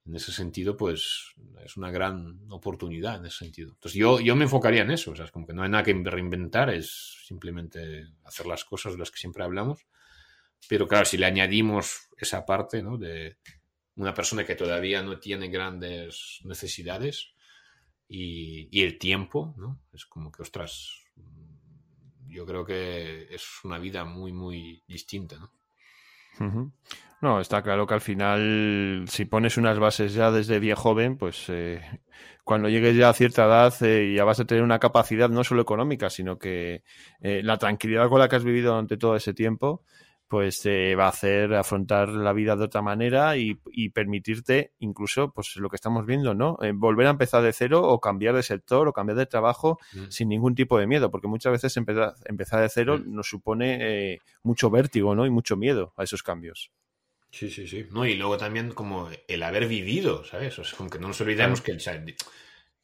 En 0.05 0.15
ese 0.15 0.31
sentido, 0.31 0.77
pues 0.77 1.33
es 1.65 1.75
una 1.75 1.91
gran 1.91 2.39
oportunidad 2.49 3.17
en 3.17 3.25
ese 3.25 3.39
sentido. 3.39 3.73
Entonces 3.73 3.99
yo, 3.99 4.21
yo 4.21 4.37
me 4.37 4.45
enfocaría 4.45 4.83
en 4.83 4.91
eso, 4.91 5.11
o 5.11 5.15
sea, 5.17 5.25
es 5.25 5.31
como 5.31 5.45
que 5.45 5.53
no 5.53 5.63
hay 5.63 5.69
nada 5.69 5.83
que 5.83 5.93
reinventar, 5.93 6.69
es 6.69 7.17
simplemente 7.27 8.07
hacer 8.23 8.45
las 8.45 8.63
cosas 8.63 8.93
de 8.93 8.99
las 8.99 9.11
que 9.11 9.17
siempre 9.17 9.43
hablamos. 9.43 9.85
Pero 10.69 10.87
claro, 10.87 11.03
si 11.03 11.17
le 11.17 11.25
añadimos 11.25 12.07
esa 12.15 12.45
parte, 12.45 12.81
¿no? 12.81 12.97
De 12.97 13.37
una 13.95 14.13
persona 14.13 14.45
que 14.45 14.55
todavía 14.55 15.03
no 15.03 15.19
tiene 15.19 15.49
grandes 15.49 16.39
necesidades 16.45 17.33
y, 18.07 18.69
y 18.71 18.83
el 18.83 18.97
tiempo, 18.97 19.53
¿no? 19.57 19.81
Es 19.91 20.05
como 20.05 20.31
que, 20.31 20.41
ostras, 20.41 21.04
yo 22.35 22.45
creo 22.45 22.65
que 22.65 23.33
es 23.33 23.63
una 23.63 23.79
vida 23.79 24.03
muy, 24.03 24.33
muy 24.33 24.83
distinta, 24.87 25.37
¿no? 25.37 25.51
No, 27.21 27.39
está 27.39 27.61
claro 27.63 27.87
que 27.87 27.93
al 27.93 28.01
final, 28.01 29.05
si 29.07 29.23
pones 29.23 29.55
unas 29.55 29.79
bases 29.79 30.13
ya 30.13 30.31
desde 30.31 30.59
bien 30.59 30.75
joven, 30.75 31.17
pues 31.17 31.45
eh, 31.47 31.81
cuando 32.43 32.67
llegues 32.67 32.97
ya 32.97 33.07
a 33.07 33.13
cierta 33.13 33.45
edad 33.45 33.73
eh, 33.81 34.13
ya 34.13 34.25
vas 34.25 34.41
a 34.41 34.45
tener 34.45 34.63
una 34.63 34.79
capacidad 34.79 35.29
no 35.29 35.45
solo 35.45 35.61
económica, 35.61 36.09
sino 36.09 36.37
que 36.37 36.83
eh, 37.21 37.41
la 37.41 37.57
tranquilidad 37.57 38.09
con 38.09 38.19
la 38.19 38.27
que 38.27 38.35
has 38.35 38.43
vivido 38.43 38.71
durante 38.73 38.97
todo 38.97 39.15
ese 39.15 39.33
tiempo, 39.33 39.85
pues 40.27 40.61
te 40.61 40.95
va 40.95 41.05
a 41.05 41.09
hacer 41.09 41.53
afrontar 41.53 42.09
la 42.09 42.33
vida 42.33 42.55
de 42.55 42.63
otra 42.63 42.81
manera 42.81 43.37
y, 43.37 43.55
permitirte 43.89 44.73
incluso, 44.79 45.31
pues 45.31 45.55
lo 45.57 45.69
que 45.69 45.75
estamos 45.75 46.05
viendo, 46.05 46.33
¿no? 46.33 46.57
Eh, 46.61 46.71
volver 46.73 47.07
a 47.07 47.11
empezar 47.11 47.43
de 47.43 47.53
cero 47.53 47.83
o 47.83 47.99
cambiar 47.99 48.35
de 48.35 48.43
sector 48.43 48.87
o 48.87 48.93
cambiar 48.93 49.17
de 49.17 49.25
trabajo 49.27 49.79
mm. 49.93 50.05
sin 50.09 50.29
ningún 50.29 50.55
tipo 50.55 50.79
de 50.79 50.87
miedo, 50.87 51.11
porque 51.11 51.27
muchas 51.27 51.51
veces 51.51 51.77
empezar, 51.77 52.15
empezar 52.25 52.61
de 52.61 52.69
cero 52.69 52.97
mm. 52.97 53.13
nos 53.13 53.29
supone 53.29 54.13
eh, 54.13 54.19
mucho 54.43 54.69
vértigo, 54.69 55.13
¿no? 55.13 55.25
Y 55.25 55.29
mucho 55.29 55.55
miedo 55.55 55.93
a 55.95 56.03
esos 56.03 56.23
cambios. 56.23 56.71
Sí, 57.31 57.49
sí, 57.49 57.67
sí. 57.67 57.85
No, 57.91 58.05
y 58.05 58.15
luego 58.15 58.37
también 58.37 58.71
como 58.71 59.09
el 59.27 59.43
haber 59.43 59.67
vivido, 59.67 60.23
¿sabes? 60.23 60.57
O 60.57 60.63
sea, 60.63 60.77
como 60.77 60.89
que 60.89 60.99
no 60.99 61.09
nos 61.09 61.21
olvidemos 61.21 61.61
que 61.61 61.71
el, 61.71 61.81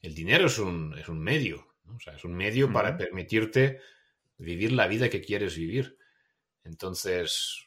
el, 0.02 0.14
dinero 0.14 0.46
es 0.46 0.58
un, 0.58 0.94
es 0.98 1.08
un 1.08 1.18
medio, 1.18 1.66
¿no? 1.84 1.96
O 1.96 2.00
sea, 2.00 2.14
es 2.14 2.24
un 2.24 2.34
medio 2.34 2.72
para 2.72 2.96
permitirte 2.96 3.80
vivir 4.38 4.72
la 4.72 4.86
vida 4.86 5.08
que 5.08 5.22
quieres 5.22 5.56
vivir. 5.56 5.96
Entonces, 6.64 7.66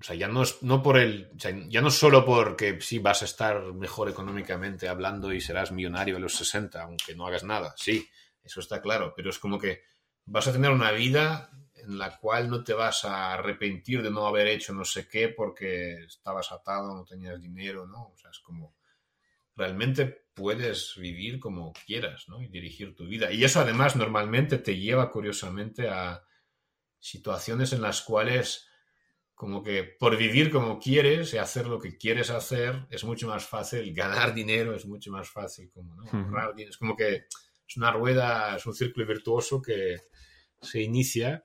o 0.00 0.02
sea, 0.02 0.16
ya 0.16 0.28
no, 0.28 0.42
es, 0.42 0.62
no 0.62 0.82
por 0.82 0.98
el, 0.98 1.30
ya 1.36 1.80
no 1.80 1.90
solo 1.90 2.24
porque 2.24 2.80
sí 2.80 2.98
vas 2.98 3.22
a 3.22 3.26
estar 3.26 3.72
mejor 3.74 4.08
económicamente 4.08 4.88
hablando 4.88 5.32
y 5.32 5.40
serás 5.40 5.72
millonario 5.72 6.16
a 6.16 6.20
los 6.20 6.34
60, 6.36 6.82
aunque 6.82 7.14
no 7.14 7.26
hagas 7.26 7.44
nada, 7.44 7.74
sí, 7.76 8.08
eso 8.42 8.60
está 8.60 8.80
claro, 8.80 9.12
pero 9.14 9.30
es 9.30 9.38
como 9.38 9.58
que 9.58 9.82
vas 10.24 10.46
a 10.46 10.52
tener 10.52 10.70
una 10.70 10.92
vida 10.92 11.50
en 11.74 11.98
la 11.98 12.16
cual 12.18 12.48
no 12.48 12.62
te 12.62 12.74
vas 12.74 13.04
a 13.04 13.34
arrepentir 13.34 14.02
de 14.02 14.10
no 14.10 14.26
haber 14.26 14.46
hecho 14.46 14.72
no 14.72 14.84
sé 14.84 15.08
qué 15.08 15.28
porque 15.28 16.04
estabas 16.04 16.52
atado, 16.52 16.94
no 16.94 17.04
tenías 17.04 17.40
dinero, 17.40 17.86
¿no? 17.86 18.08
O 18.08 18.16
sea, 18.16 18.30
es 18.30 18.38
como 18.38 18.76
realmente 19.56 20.06
puedes 20.34 20.94
vivir 20.96 21.38
como 21.40 21.72
quieras, 21.72 22.28
¿no? 22.28 22.40
Y 22.40 22.48
dirigir 22.48 22.94
tu 22.94 23.06
vida. 23.06 23.30
Y 23.32 23.44
eso 23.44 23.60
además 23.60 23.96
normalmente 23.96 24.58
te 24.58 24.76
lleva 24.78 25.10
curiosamente 25.10 25.88
a 25.88 26.22
situaciones 27.02 27.72
en 27.72 27.82
las 27.82 28.00
cuales 28.02 28.68
como 29.34 29.62
que 29.62 29.82
por 29.82 30.16
vivir 30.16 30.52
como 30.52 30.78
quieres 30.78 31.34
y 31.34 31.38
hacer 31.38 31.66
lo 31.66 31.80
que 31.80 31.98
quieres 31.98 32.30
hacer 32.30 32.86
es 32.90 33.02
mucho 33.02 33.26
más 33.26 33.44
fácil, 33.44 33.92
ganar 33.92 34.32
dinero 34.34 34.74
es 34.74 34.86
mucho 34.86 35.10
más 35.10 35.28
fácil, 35.28 35.70
como, 35.72 35.96
¿no? 35.96 36.04
Ahorrar 36.04 36.54
dinero. 36.54 36.70
Es 36.70 36.78
como 36.78 36.96
que 36.96 37.24
es 37.66 37.76
una 37.76 37.90
rueda, 37.90 38.56
es 38.56 38.64
un 38.66 38.74
círculo 38.74 39.04
virtuoso 39.04 39.60
que 39.60 39.96
se 40.60 40.80
inicia 40.80 41.44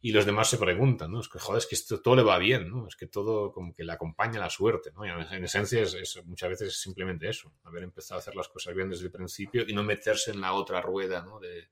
y 0.00 0.10
los 0.10 0.26
demás 0.26 0.50
se 0.50 0.58
preguntan, 0.58 1.12
¿no? 1.12 1.20
Es 1.20 1.28
que, 1.28 1.38
joder, 1.38 1.58
es 1.58 1.66
que 1.66 1.76
esto 1.76 2.02
todo 2.02 2.16
le 2.16 2.24
va 2.24 2.38
bien, 2.38 2.68
¿no? 2.68 2.88
Es 2.88 2.96
que 2.96 3.06
todo 3.06 3.52
como 3.52 3.72
que 3.72 3.84
le 3.84 3.92
acompaña 3.92 4.40
la 4.40 4.50
suerte, 4.50 4.90
¿no? 4.92 5.06
Y 5.06 5.10
en 5.10 5.44
esencia 5.44 5.82
es, 5.82 6.20
muchas 6.24 6.50
veces 6.50 6.68
es 6.68 6.80
simplemente 6.80 7.28
eso, 7.28 7.52
haber 7.62 7.84
empezado 7.84 8.18
a 8.18 8.22
hacer 8.22 8.34
las 8.34 8.48
cosas 8.48 8.74
bien 8.74 8.90
desde 8.90 9.04
el 9.04 9.12
principio 9.12 9.64
y 9.66 9.72
no 9.72 9.84
meterse 9.84 10.32
en 10.32 10.40
la 10.40 10.52
otra 10.52 10.80
rueda, 10.80 11.22
¿no? 11.22 11.38
De, 11.38 11.68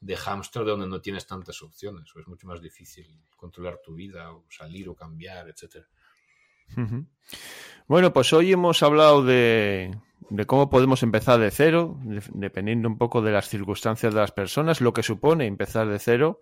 de 0.00 0.16
hámster 0.16 0.64
donde 0.64 0.86
no 0.86 1.00
tienes 1.00 1.26
tantas 1.26 1.62
opciones, 1.62 2.14
o 2.14 2.20
es 2.20 2.28
mucho 2.28 2.46
más 2.46 2.60
difícil 2.60 3.06
controlar 3.36 3.80
tu 3.82 3.94
vida, 3.94 4.32
o 4.32 4.44
salir 4.48 4.88
o 4.88 4.94
cambiar, 4.94 5.48
etc. 5.48 5.84
Bueno, 7.86 8.12
pues 8.12 8.32
hoy 8.32 8.52
hemos 8.52 8.82
hablado 8.82 9.24
de, 9.24 9.96
cómo 10.46 10.68
podemos 10.70 11.02
empezar 11.02 11.40
de 11.40 11.50
cero, 11.50 11.98
dependiendo 12.34 12.88
un 12.88 12.98
poco 12.98 13.22
de 13.22 13.32
las 13.32 13.48
circunstancias 13.48 14.14
de 14.14 14.20
las 14.20 14.32
personas, 14.32 14.80
lo 14.80 14.92
que 14.92 15.02
supone 15.02 15.46
empezar 15.46 15.88
de 15.88 15.98
cero, 15.98 16.38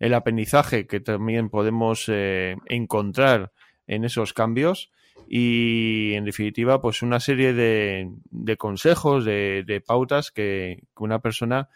el 0.00 0.14
aprendizaje 0.14 0.86
que 0.86 1.00
también 1.00 1.48
podemos 1.48 2.04
eh, 2.08 2.56
encontrar 2.66 3.52
en 3.86 4.04
esos 4.04 4.32
cambios 4.32 4.90
y 5.28 6.14
en 6.14 6.24
definitiva 6.24 6.80
pues 6.80 7.02
una 7.02 7.20
serie 7.20 7.52
de, 7.52 8.56
consejos, 8.56 9.24
de, 9.24 9.64
de 9.66 9.80
pautas 9.80 10.30
que 10.30 10.84
una 10.96 11.20
persona 11.20 11.68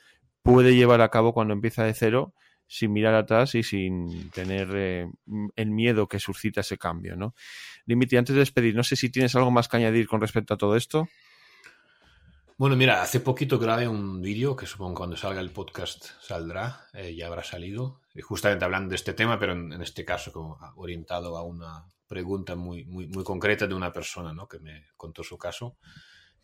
puede 0.43 0.75
llevar 0.75 1.01
a 1.01 1.09
cabo 1.09 1.33
cuando 1.33 1.55
empieza 1.55 1.85
de 1.85 1.95
cero 1.95 2.35
sin 2.67 2.93
mirar 2.93 3.15
atrás 3.15 3.55
y 3.55 3.63
sin 3.63 4.31
tener 4.31 4.69
eh, 4.75 5.07
el 5.57 5.71
miedo 5.71 6.09
que 6.09 6.19
suscita 6.19 6.63
ese 6.63 6.79
cambio, 6.79 7.17
¿no? 7.17 7.35
Antes 7.87 8.35
de 8.35 8.41
despedir, 8.41 8.75
no 8.75 8.83
sé 8.83 8.97
si 8.97 9.11
tienes 9.11 9.35
algo 9.37 9.51
más 9.51 9.69
que 9.69 9.77
añadir 9.77 10.09
con 10.09 10.21
respecto 10.21 10.55
a 10.55 10.57
todo 10.57 10.77
esto. 10.77 11.09
Bueno, 12.57 12.77
mira, 12.77 13.03
hace 13.03 13.21
poquito 13.21 13.59
grabé 13.59 13.89
un 13.89 14.23
vídeo 14.23 14.57
que 14.57 14.67
supongo 14.67 14.95
cuando 14.95 15.17
salga 15.17 15.41
el 15.41 15.51
podcast 15.51 16.11
saldrá, 16.21 16.87
eh, 16.95 17.15
ya 17.15 17.27
habrá 17.27 17.43
salido, 17.43 18.01
justamente 18.23 18.65
hablando 18.65 18.91
de 18.91 18.97
este 18.97 19.15
tema, 19.15 19.39
pero 19.39 19.53
en, 19.53 19.83
este 19.83 20.05
caso 20.05 20.33
como 20.33 20.59
orientado 20.77 21.37
a 21.37 21.43
una 21.43 21.93
pregunta 22.07 22.55
muy, 22.55 22.85
muy, 22.85 23.07
muy 23.09 23.25
concreta 23.25 23.67
de 23.67 23.75
una 23.75 23.93
persona 23.93 24.33
¿no? 24.33 24.47
que 24.47 24.61
me 24.61 24.87
contó 24.97 25.23
su 25.23 25.37
caso 25.37 25.77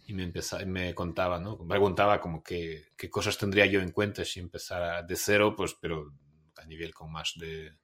y 0.08 0.14
me, 0.14 0.22
empezaba, 0.22 0.64
me 0.64 0.94
contaba, 0.94 1.38
¿no? 1.38 1.58
Me 1.58 1.68
preguntaba 1.68 2.18
como 2.18 2.42
qué, 2.42 2.86
qué 2.96 3.10
cosas 3.10 3.36
tendría 3.36 3.66
yo 3.66 3.82
en 3.82 3.92
cuenta 3.92 4.24
si 4.24 4.40
empezara 4.40 5.02
de 5.02 5.14
cero, 5.16 5.54
pues, 5.54 5.76
pero 5.78 6.14
a 6.56 6.64
nivel 6.64 6.94
con 6.94 7.12
más 7.12 7.34
de, 7.36 7.74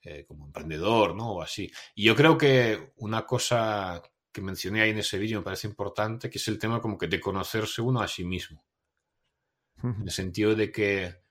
eh, 0.00 0.24
como 0.26 0.46
emprendedor, 0.46 1.14
¿no? 1.14 1.32
O 1.32 1.42
así. 1.42 1.70
Y 1.94 2.04
yo 2.04 2.16
creo 2.16 2.38
que 2.38 2.94
una 2.96 3.26
cosa 3.26 4.02
que 4.32 4.40
mencioné 4.40 4.80
ahí 4.80 4.90
en 4.90 4.98
ese 4.98 5.18
vídeo 5.18 5.40
me 5.40 5.44
parece 5.44 5.66
importante, 5.66 6.30
que 6.30 6.38
es 6.38 6.48
el 6.48 6.58
tema 6.58 6.80
como 6.80 6.96
que 6.96 7.08
de 7.08 7.20
conocerse 7.20 7.82
uno 7.82 8.00
a 8.00 8.08
sí 8.08 8.24
mismo. 8.24 8.64
En 9.82 10.04
el 10.04 10.10
sentido 10.10 10.54
de 10.54 10.72
que 10.72 11.24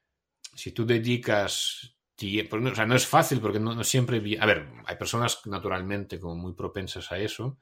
si 0.53 0.73
tú 0.73 0.85
dedicas 0.85 1.97
o 2.15 2.75
sea, 2.75 2.85
no 2.85 2.95
es 2.95 3.07
fácil 3.07 3.41
porque 3.41 3.59
no, 3.59 3.73
no 3.73 3.83
siempre... 3.83 4.21
A 4.39 4.45
ver, 4.45 4.69
hay 4.85 4.95
personas 4.95 5.41
naturalmente 5.45 6.19
como 6.19 6.35
muy 6.35 6.53
propensas 6.53 7.11
a 7.11 7.17
eso, 7.17 7.57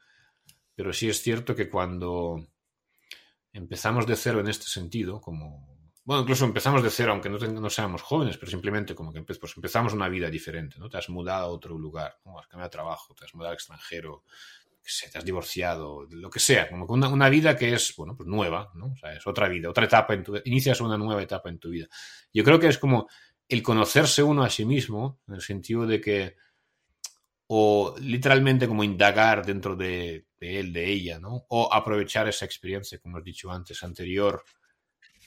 pero 0.81 0.93
sí 0.93 1.07
es 1.07 1.21
cierto 1.21 1.55
que 1.55 1.69
cuando 1.69 2.43
empezamos 3.53 4.07
de 4.07 4.15
cero 4.15 4.39
en 4.39 4.47
este 4.47 4.65
sentido, 4.65 5.21
como... 5.21 5.69
Bueno, 6.03 6.23
incluso 6.23 6.43
empezamos 6.43 6.81
de 6.81 6.89
cero, 6.89 7.11
aunque 7.11 7.29
no, 7.29 7.37
no 7.37 7.69
seamos 7.69 8.01
jóvenes, 8.01 8.39
pero 8.39 8.49
simplemente 8.49 8.95
como 8.95 9.13
que 9.13 9.21
pues 9.21 9.39
empezamos 9.55 9.93
una 9.93 10.09
vida 10.09 10.27
diferente, 10.31 10.79
¿no? 10.79 10.89
Te 10.89 10.97
has 10.97 11.07
mudado 11.09 11.45
a 11.45 11.49
otro 11.49 11.77
lugar, 11.77 12.17
¿no? 12.25 12.39
has 12.39 12.47
cambiado 12.47 12.69
de 12.69 12.71
trabajo, 12.71 13.13
te 13.13 13.25
has 13.25 13.35
mudado 13.35 13.49
al 13.49 13.57
extranjero, 13.57 14.23
te 15.11 15.19
has 15.19 15.23
divorciado, 15.23 16.07
lo 16.09 16.31
que 16.31 16.39
sea, 16.39 16.67
como 16.67 16.85
una, 16.87 17.09
una, 17.09 17.29
vida 17.29 17.55
que 17.55 17.75
es, 17.75 17.93
bueno, 17.95 18.17
pues 18.17 18.27
nueva, 18.27 18.71
¿no? 18.73 18.87
O 18.87 18.97
sea, 18.97 19.13
es 19.13 19.27
otra 19.27 19.47
vida, 19.47 19.69
otra 19.69 19.85
etapa 19.85 20.15
en 20.15 20.23
tu 20.23 20.35
inicias 20.45 20.81
una 20.81 20.97
nueva 20.97 21.21
etapa 21.21 21.49
en 21.49 21.59
tu 21.59 21.69
vida. 21.69 21.85
Yo 22.33 22.43
creo 22.43 22.59
que 22.59 22.69
es 22.69 22.79
como 22.79 23.07
el 23.47 23.61
conocerse 23.61 24.23
uno 24.23 24.41
a 24.41 24.49
sí 24.49 24.65
mismo, 24.65 25.21
en 25.27 25.35
el 25.35 25.41
sentido 25.41 25.85
de 25.85 26.01
que, 26.01 26.37
o 27.53 27.93
literalmente 27.99 28.65
como 28.65 28.81
indagar 28.81 29.45
dentro 29.45 29.75
de, 29.75 30.25
él, 30.39 30.71
de 30.71 30.89
ella, 30.89 31.19
¿no? 31.19 31.45
O 31.49 31.67
aprovechar 31.73 32.29
esa 32.29 32.45
experiencia, 32.45 32.97
como 32.99 33.17
has 33.17 33.25
dicho 33.25 33.51
antes, 33.51 33.83
anterior, 33.83 34.45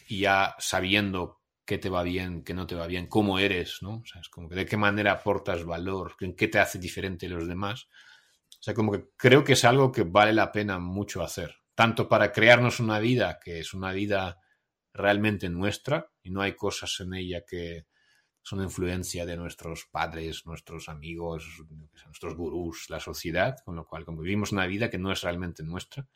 y 0.08 0.20
ya 0.20 0.54
sabiendo 0.58 1.42
qué 1.66 1.76
te 1.76 1.90
va 1.90 2.02
bien, 2.02 2.42
qué 2.42 2.54
no 2.54 2.66
te 2.66 2.76
va 2.76 2.86
bien, 2.86 3.08
cómo 3.08 3.38
eres, 3.38 3.82
¿no? 3.82 3.96
O 3.96 4.06
sea, 4.06 4.22
es 4.22 4.30
como 4.30 4.48
que 4.48 4.54
de 4.54 4.64
qué 4.64 4.78
manera 4.78 5.12
aportas 5.12 5.66
valor, 5.66 6.16
en 6.20 6.34
qué 6.34 6.48
te 6.48 6.58
hace 6.58 6.78
diferente 6.78 7.28
de 7.28 7.34
los 7.34 7.46
demás. 7.46 7.88
O 8.58 8.62
sea, 8.62 8.72
como 8.72 8.92
que 8.92 9.04
creo 9.18 9.44
que 9.44 9.52
es 9.52 9.64
algo 9.66 9.92
que 9.92 10.04
vale 10.04 10.32
la 10.32 10.50
pena 10.50 10.78
mucho 10.78 11.22
hacer, 11.22 11.54
tanto 11.74 12.08
para 12.08 12.32
crearnos 12.32 12.80
una 12.80 13.00
vida 13.00 13.38
que 13.38 13.58
es 13.58 13.74
una 13.74 13.92
vida 13.92 14.38
realmente 14.94 15.50
nuestra 15.50 16.10
y 16.22 16.30
no 16.30 16.40
hay 16.40 16.54
cosas 16.54 16.98
en 17.00 17.12
ella 17.12 17.42
que, 17.46 17.84
son 18.44 18.62
influencia 18.62 19.24
de 19.24 19.38
nuestros 19.38 19.86
padres, 19.90 20.44
nuestros 20.44 20.90
amigos, 20.90 21.64
nuestros 22.04 22.36
gurús, 22.36 22.90
la 22.90 23.00
sociedad, 23.00 23.56
con 23.64 23.74
lo 23.74 23.86
cual 23.86 24.04
como 24.04 24.20
vivimos 24.20 24.52
una 24.52 24.66
vida 24.66 24.90
que 24.90 24.98
no 24.98 25.10
es 25.10 25.22
realmente 25.22 25.62
nuestra. 25.62 26.06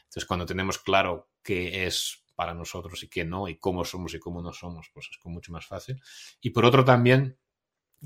Entonces 0.00 0.26
cuando 0.26 0.44
tenemos 0.44 0.78
claro 0.78 1.30
qué 1.42 1.86
es 1.86 2.24
para 2.34 2.52
nosotros 2.52 3.02
y 3.02 3.08
qué 3.08 3.24
no, 3.24 3.48
y 3.48 3.56
cómo 3.56 3.86
somos 3.86 4.12
y 4.12 4.18
cómo 4.18 4.42
no 4.42 4.52
somos, 4.52 4.90
pues 4.92 5.08
es 5.10 5.18
mucho 5.24 5.50
más 5.50 5.66
fácil. 5.66 5.98
Y 6.42 6.50
por 6.50 6.66
otro 6.66 6.84
también, 6.84 7.38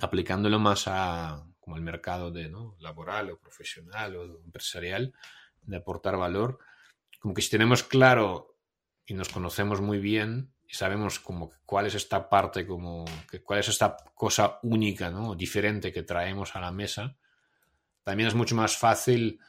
aplicándolo 0.00 0.60
más 0.60 0.84
a 0.86 1.44
como 1.58 1.74
el 1.76 1.82
mercado 1.82 2.30
de, 2.30 2.48
¿no? 2.48 2.76
laboral 2.78 3.30
o 3.30 3.38
profesional 3.40 4.14
o 4.14 4.40
empresarial, 4.44 5.12
de 5.62 5.76
aportar 5.76 6.16
valor, 6.16 6.60
como 7.18 7.34
que 7.34 7.42
si 7.42 7.50
tenemos 7.50 7.82
claro 7.82 8.56
y 9.04 9.14
nos 9.14 9.28
conocemos 9.28 9.80
muy 9.80 9.98
bien, 9.98 10.52
y 10.70 10.74
sabemos 10.74 11.18
como 11.18 11.50
cuál 11.66 11.86
es 11.86 11.96
esta 11.96 12.28
parte, 12.28 12.64
como 12.64 13.04
que 13.28 13.42
cuál 13.42 13.58
es 13.58 13.68
esta 13.68 13.96
cosa 14.14 14.60
única, 14.62 15.10
¿no? 15.10 15.34
diferente 15.34 15.92
que 15.92 16.04
traemos 16.04 16.54
a 16.54 16.60
la 16.60 16.70
mesa, 16.70 17.16
también 18.04 18.28
es 18.28 18.34
mucho 18.34 18.54
más 18.54 18.76
fácil 18.76 19.40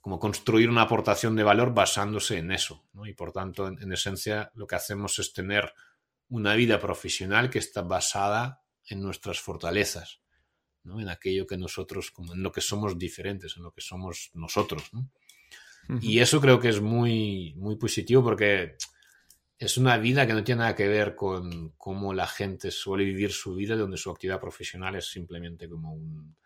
como 0.00 0.18
construir 0.18 0.68
una 0.68 0.82
aportación 0.82 1.34
de 1.34 1.44
valor 1.44 1.72
basándose 1.72 2.36
en 2.36 2.52
eso. 2.52 2.84
¿no? 2.92 3.06
Y 3.06 3.14
por 3.14 3.32
tanto, 3.32 3.68
en, 3.68 3.90
esencia, 3.90 4.52
lo 4.54 4.66
que 4.66 4.76
hacemos 4.76 5.18
es 5.18 5.32
tener 5.32 5.72
una 6.28 6.54
vida 6.54 6.78
profesional 6.78 7.48
que 7.48 7.58
está 7.58 7.80
basada 7.80 8.62
en 8.86 9.00
nuestras 9.00 9.40
fortalezas, 9.40 10.20
¿no? 10.84 11.00
en 11.00 11.08
aquello 11.08 11.46
que 11.46 11.56
nosotros, 11.56 12.10
como 12.10 12.34
en 12.34 12.42
lo 12.42 12.52
que 12.52 12.60
somos 12.60 12.98
diferentes, 12.98 13.56
en 13.56 13.62
lo 13.62 13.72
que 13.72 13.80
somos 13.80 14.30
nosotros. 14.34 14.92
¿no? 14.92 15.10
Y 16.02 16.18
eso 16.18 16.40
creo 16.40 16.60
que 16.60 16.68
es 16.68 16.80
muy, 16.80 17.54
muy 17.56 17.76
positivo 17.76 18.22
porque 18.22 18.76
es 19.58 19.78
una 19.78 19.96
vida 19.96 20.26
que 20.26 20.34
no 20.34 20.44
tiene 20.44 20.60
nada 20.60 20.74
que 20.74 20.88
ver 20.88 21.14
con 21.14 21.70
cómo 21.78 22.12
la 22.12 22.26
gente 22.26 22.70
suele 22.70 23.04
vivir 23.04 23.32
su 23.32 23.54
vida, 23.54 23.74
donde 23.76 23.96
su 23.96 24.10
actividad 24.10 24.40
profesional 24.40 24.96
es 24.96 25.06
simplemente 25.06 25.68
como 25.68 25.94
un, 25.94 26.36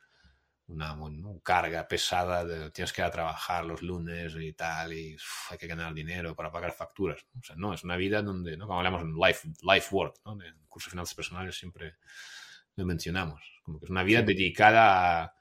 una, 0.69 0.97
carga 1.43 1.89
pesada, 1.89 2.45
de, 2.45 2.71
tienes 2.71 2.93
que 2.93 3.01
ir 3.01 3.07
a 3.07 3.11
trabajar 3.11 3.65
los 3.65 3.83
lunes 3.83 4.35
y 4.39 4.53
tal, 4.53 4.93
y 4.93 5.17
hay 5.51 5.59
que 5.59 5.67
ganar 5.67 5.93
dinero 5.93 6.37
para 6.37 6.53
pagar 6.53 6.73
facturas. 6.73 7.27
O 7.39 7.43
sea, 7.43 7.57
no, 7.57 7.75
es 7.75 7.83
una 7.83 7.97
vida 7.97 8.23
donde, 8.23 8.57
¿no? 8.57 8.67
como 8.67 8.79
hablamos 8.79 9.03
en 9.03 9.15
life, 9.15 9.49
life 9.63 9.89
work, 9.95 10.21
¿no? 10.25 10.35
en 10.35 10.43
el 10.43 10.55
curso 10.69 10.87
de 10.89 10.93
finanzas 10.93 11.15
personales 11.15 11.59
siempre 11.59 11.97
lo 12.77 12.85
mencionamos, 12.85 13.43
como 13.65 13.81
que 13.81 13.87
es 13.87 13.91
una 13.91 14.05
vida 14.05 14.23
dedicada 14.23 15.23
a, 15.25 15.35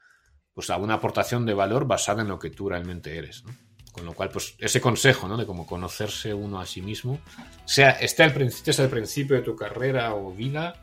pues, 0.52 0.70
a 0.70 0.76
una 0.76 0.94
aportación 0.94 1.46
de 1.46 1.54
valor 1.54 1.86
basada 1.86 2.22
en 2.22 2.28
lo 2.28 2.38
que 2.38 2.50
tú 2.50 2.68
realmente 2.68 3.16
eres. 3.16 3.44
¿no? 3.44 3.69
Con 3.92 4.06
lo 4.06 4.14
cual, 4.14 4.30
pues 4.30 4.54
ese 4.58 4.80
consejo, 4.80 5.26
¿no? 5.26 5.36
De 5.36 5.46
cómo 5.46 5.66
conocerse 5.66 6.32
uno 6.32 6.60
a 6.60 6.66
sí 6.66 6.80
mismo, 6.80 7.20
sea, 7.64 7.90
esté 7.90 8.22
al, 8.22 8.32
principio, 8.32 8.72
al 8.84 8.88
principio 8.90 9.36
de 9.36 9.42
tu 9.42 9.56
carrera 9.56 10.14
o 10.14 10.32
vida 10.32 10.74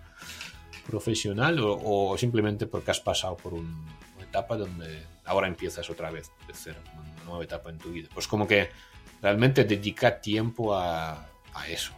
profesional 0.85 1.57
o, 1.61 2.15
simplemente 2.17 2.65
porque 2.65 2.91
has 2.91 2.99
pasado 2.99 3.37
por 3.37 3.53
una 3.53 3.85
etapa 4.21 4.57
donde 4.57 5.03
ahora 5.25 5.47
empiezas 5.47 5.89
otra 5.89 6.11
vez 6.11 6.31
de 6.47 6.53
cero, 6.53 6.79
una 6.93 7.23
nueva 7.25 7.43
etapa 7.43 7.69
en 7.69 7.77
tu 7.77 7.91
vida. 7.91 8.09
Pues 8.13 8.27
como 8.27 8.47
que 8.47 8.69
realmente 9.21 9.63
dedica 9.65 10.19
tiempo 10.19 10.75
a, 10.75 11.27
eso, 11.67 11.93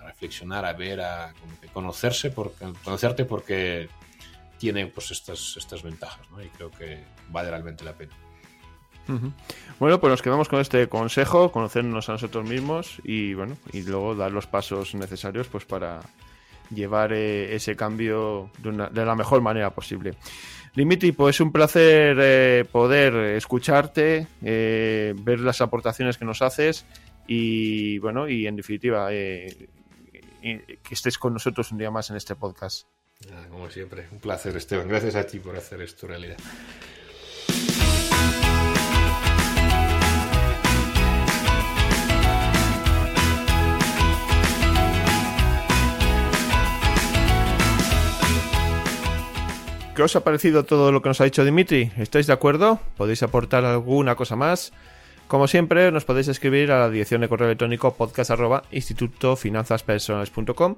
a 0.00 0.06
reflexionar, 0.06 0.64
a 0.64 0.72
ver, 0.72 1.00
a 1.00 1.34
conocerse, 1.72 2.30
porque, 2.30 2.72
conocerte 2.82 3.24
porque 3.24 3.88
tiene 4.58 4.86
pues 4.86 5.10
estas, 5.10 5.56
estas 5.56 5.82
ventajas, 5.82 6.30
¿no? 6.30 6.42
Y 6.42 6.48
creo 6.48 6.70
que 6.70 7.04
vale 7.28 7.50
realmente 7.50 7.84
la 7.84 7.92
pena. 7.92 8.14
Bueno, 9.78 10.00
pues 10.00 10.10
nos 10.10 10.22
quedamos 10.22 10.48
con 10.48 10.60
este 10.60 10.88
consejo, 10.88 11.50
conocernos 11.52 12.08
a 12.08 12.12
nosotros 12.12 12.48
mismos 12.48 13.00
y 13.04 13.34
bueno, 13.34 13.56
y 13.72 13.82
luego 13.82 14.14
dar 14.14 14.32
los 14.32 14.46
pasos 14.46 14.94
necesarios 14.94 15.48
pues 15.48 15.64
para 15.64 16.00
llevar 16.70 17.12
eh, 17.12 17.54
ese 17.54 17.76
cambio 17.76 18.50
de, 18.58 19.04
la 19.04 19.14
mejor 19.14 19.40
manera 19.40 19.70
posible. 19.70 20.14
Dimitri, 20.74 21.12
pues 21.12 21.36
es 21.36 21.40
un 21.40 21.52
placer 21.52 22.16
eh, 22.20 22.64
poder 22.70 23.14
escucharte, 23.36 24.26
eh, 24.42 25.14
ver 25.16 25.40
las 25.40 25.60
aportaciones 25.60 26.18
que 26.18 26.24
nos 26.24 26.42
haces 26.42 26.84
y 27.26 27.98
bueno, 27.98 28.28
y 28.28 28.46
en 28.46 28.56
definitiva, 28.56 29.08
que 29.10 29.68
estés 30.90 31.16
con 31.16 31.32
nosotros 31.32 31.70
un 31.72 31.78
día 31.78 31.90
más 31.90 32.10
en 32.10 32.16
este 32.16 32.34
podcast. 32.34 32.86
Como 33.50 33.70
siempre, 33.70 34.08
un 34.10 34.18
placer 34.18 34.56
Esteban, 34.56 34.88
gracias 34.88 35.14
a 35.14 35.24
ti 35.26 35.38
por 35.38 35.56
hacer 35.56 35.80
esto 35.80 36.06
realidad. 36.06 36.36
¿Qué 49.94 50.02
os 50.02 50.16
ha 50.16 50.24
parecido 50.24 50.64
todo 50.64 50.90
lo 50.90 51.02
que 51.02 51.08
nos 51.08 51.20
ha 51.20 51.24
dicho 51.24 51.44
Dimitri? 51.44 51.92
¿Estáis 51.98 52.26
de 52.26 52.32
acuerdo? 52.32 52.80
¿Podéis 52.96 53.22
aportar 53.22 53.64
alguna 53.64 54.16
cosa 54.16 54.34
más? 54.34 54.72
Como 55.28 55.46
siempre, 55.46 55.92
nos 55.92 56.04
podéis 56.04 56.26
escribir 56.26 56.72
a 56.72 56.80
la 56.80 56.90
dirección 56.90 57.20
de 57.20 57.28
correo 57.28 57.46
electrónico 57.46 57.94
podcast.institutofinanzaspersonales.com. 57.94 60.76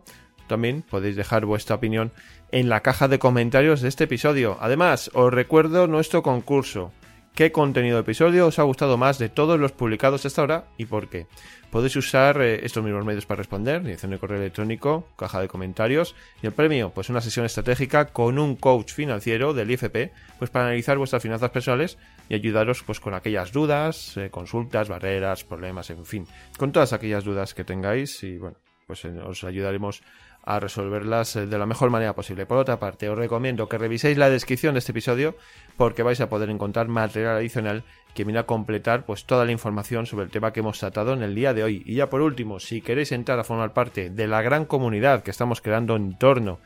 También 0.48 0.82
podéis 0.82 1.16
dejar 1.16 1.46
vuestra 1.46 1.76
opinión 1.76 2.12
en 2.52 2.68
la 2.68 2.80
caja 2.80 3.08
de 3.08 3.18
comentarios 3.18 3.80
de 3.80 3.88
este 3.88 4.04
episodio. 4.04 4.58
Además, 4.60 5.10
os 5.14 5.32
recuerdo 5.32 5.86
nuestro 5.86 6.22
concurso 6.22 6.92
qué 7.36 7.52
contenido 7.52 7.96
de 7.96 8.00
episodio 8.00 8.46
os 8.46 8.58
ha 8.58 8.62
gustado 8.62 8.96
más 8.96 9.18
de 9.18 9.28
todos 9.28 9.60
los 9.60 9.70
publicados 9.70 10.24
hasta 10.24 10.40
ahora 10.40 10.64
y 10.78 10.86
por 10.86 11.08
qué. 11.08 11.26
Podéis 11.70 11.94
usar 11.96 12.40
eh, 12.40 12.64
estos 12.64 12.82
mismos 12.82 13.04
medios 13.04 13.26
para 13.26 13.36
responder, 13.36 13.82
dirección 13.82 14.10
de 14.10 14.18
correo 14.18 14.38
electrónico, 14.38 15.06
caja 15.16 15.42
de 15.42 15.46
comentarios 15.46 16.14
y 16.42 16.46
el 16.46 16.54
premio, 16.54 16.92
pues 16.94 17.10
una 17.10 17.20
sesión 17.20 17.44
estratégica 17.44 18.06
con 18.06 18.38
un 18.38 18.56
coach 18.56 18.90
financiero 18.92 19.52
del 19.52 19.70
IFP, 19.70 20.12
pues 20.38 20.50
para 20.50 20.64
analizar 20.64 20.96
vuestras 20.96 21.22
finanzas 21.22 21.50
personales 21.50 21.98
y 22.30 22.34
ayudaros 22.34 22.82
pues 22.82 23.00
con 23.00 23.12
aquellas 23.12 23.52
dudas, 23.52 24.16
eh, 24.16 24.30
consultas, 24.30 24.88
barreras, 24.88 25.44
problemas, 25.44 25.90
en 25.90 26.06
fin, 26.06 26.26
con 26.56 26.72
todas 26.72 26.94
aquellas 26.94 27.24
dudas 27.24 27.52
que 27.52 27.64
tengáis 27.64 28.22
y 28.22 28.38
bueno, 28.38 28.56
pues 28.86 29.04
eh, 29.04 29.10
os 29.10 29.44
ayudaremos 29.44 30.02
a 30.46 30.60
resolverlas 30.60 31.34
de 31.34 31.58
la 31.58 31.66
mejor 31.66 31.90
manera 31.90 32.14
posible. 32.14 32.46
Por 32.46 32.56
otra 32.56 32.78
parte, 32.78 33.08
os 33.08 33.18
recomiendo 33.18 33.68
que 33.68 33.78
reviséis 33.78 34.16
la 34.16 34.30
descripción 34.30 34.74
de 34.74 34.78
este 34.78 34.92
episodio 34.92 35.36
porque 35.76 36.02
vais 36.02 36.20
a 36.20 36.28
poder 36.28 36.50
encontrar 36.50 36.88
material 36.88 37.36
adicional 37.36 37.84
que 38.14 38.24
viene 38.24 38.38
a 38.38 38.46
completar 38.46 39.04
pues 39.04 39.26
toda 39.26 39.44
la 39.44 39.52
información 39.52 40.06
sobre 40.06 40.24
el 40.24 40.30
tema 40.30 40.52
que 40.52 40.60
hemos 40.60 40.78
tratado 40.78 41.12
en 41.12 41.22
el 41.22 41.34
día 41.34 41.52
de 41.52 41.62
hoy. 41.62 41.82
Y 41.84 41.96
ya 41.96 42.08
por 42.08 42.22
último, 42.22 42.58
si 42.58 42.80
queréis 42.80 43.12
entrar 43.12 43.38
a 43.38 43.44
formar 43.44 43.74
parte 43.74 44.08
de 44.08 44.26
la 44.26 44.40
gran 44.40 44.64
comunidad 44.64 45.22
que 45.22 45.30
estamos 45.30 45.60
creando 45.60 45.96
en 45.96 46.16
torno 46.16 46.58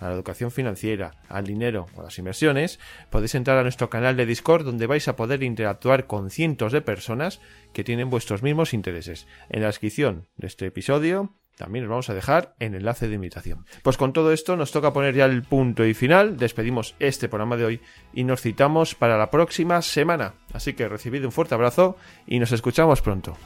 a 0.00 0.08
la 0.08 0.14
educación 0.14 0.50
financiera, 0.50 1.14
al 1.28 1.46
dinero 1.46 1.86
o 1.96 2.02
las 2.02 2.18
inversiones, 2.18 2.78
podéis 3.10 3.34
entrar 3.34 3.56
a 3.56 3.62
nuestro 3.62 3.88
canal 3.90 4.16
de 4.16 4.26
Discord 4.26 4.64
donde 4.64 4.86
vais 4.86 5.08
a 5.08 5.16
poder 5.16 5.42
interactuar 5.42 6.06
con 6.06 6.30
cientos 6.30 6.72
de 6.72 6.82
personas 6.82 7.40
que 7.72 7.84
tienen 7.84 8.10
vuestros 8.10 8.42
mismos 8.42 8.74
intereses. 8.74 9.26
En 9.48 9.62
la 9.62 9.68
descripción 9.68 10.28
de 10.36 10.46
este 10.46 10.66
episodio 10.66 11.32
también 11.58 11.84
os 11.84 11.90
vamos 11.90 12.08
a 12.08 12.14
dejar 12.14 12.54
en 12.58 12.74
enlace 12.74 13.08
de 13.08 13.16
invitación. 13.16 13.66
Pues 13.82 13.96
con 13.96 14.12
todo 14.12 14.32
esto 14.32 14.56
nos 14.56 14.72
toca 14.72 14.92
poner 14.92 15.14
ya 15.14 15.26
el 15.26 15.42
punto 15.42 15.84
y 15.84 15.92
final, 15.92 16.36
despedimos 16.36 16.94
este 16.98 17.28
programa 17.28 17.56
de 17.56 17.64
hoy 17.64 17.80
y 18.14 18.24
nos 18.24 18.40
citamos 18.40 18.94
para 18.94 19.18
la 19.18 19.30
próxima 19.30 19.82
semana. 19.82 20.34
Así 20.52 20.72
que 20.72 20.88
recibid 20.88 21.24
un 21.24 21.32
fuerte 21.32 21.54
abrazo 21.54 21.96
y 22.26 22.38
nos 22.38 22.52
escuchamos 22.52 23.02
pronto. 23.02 23.36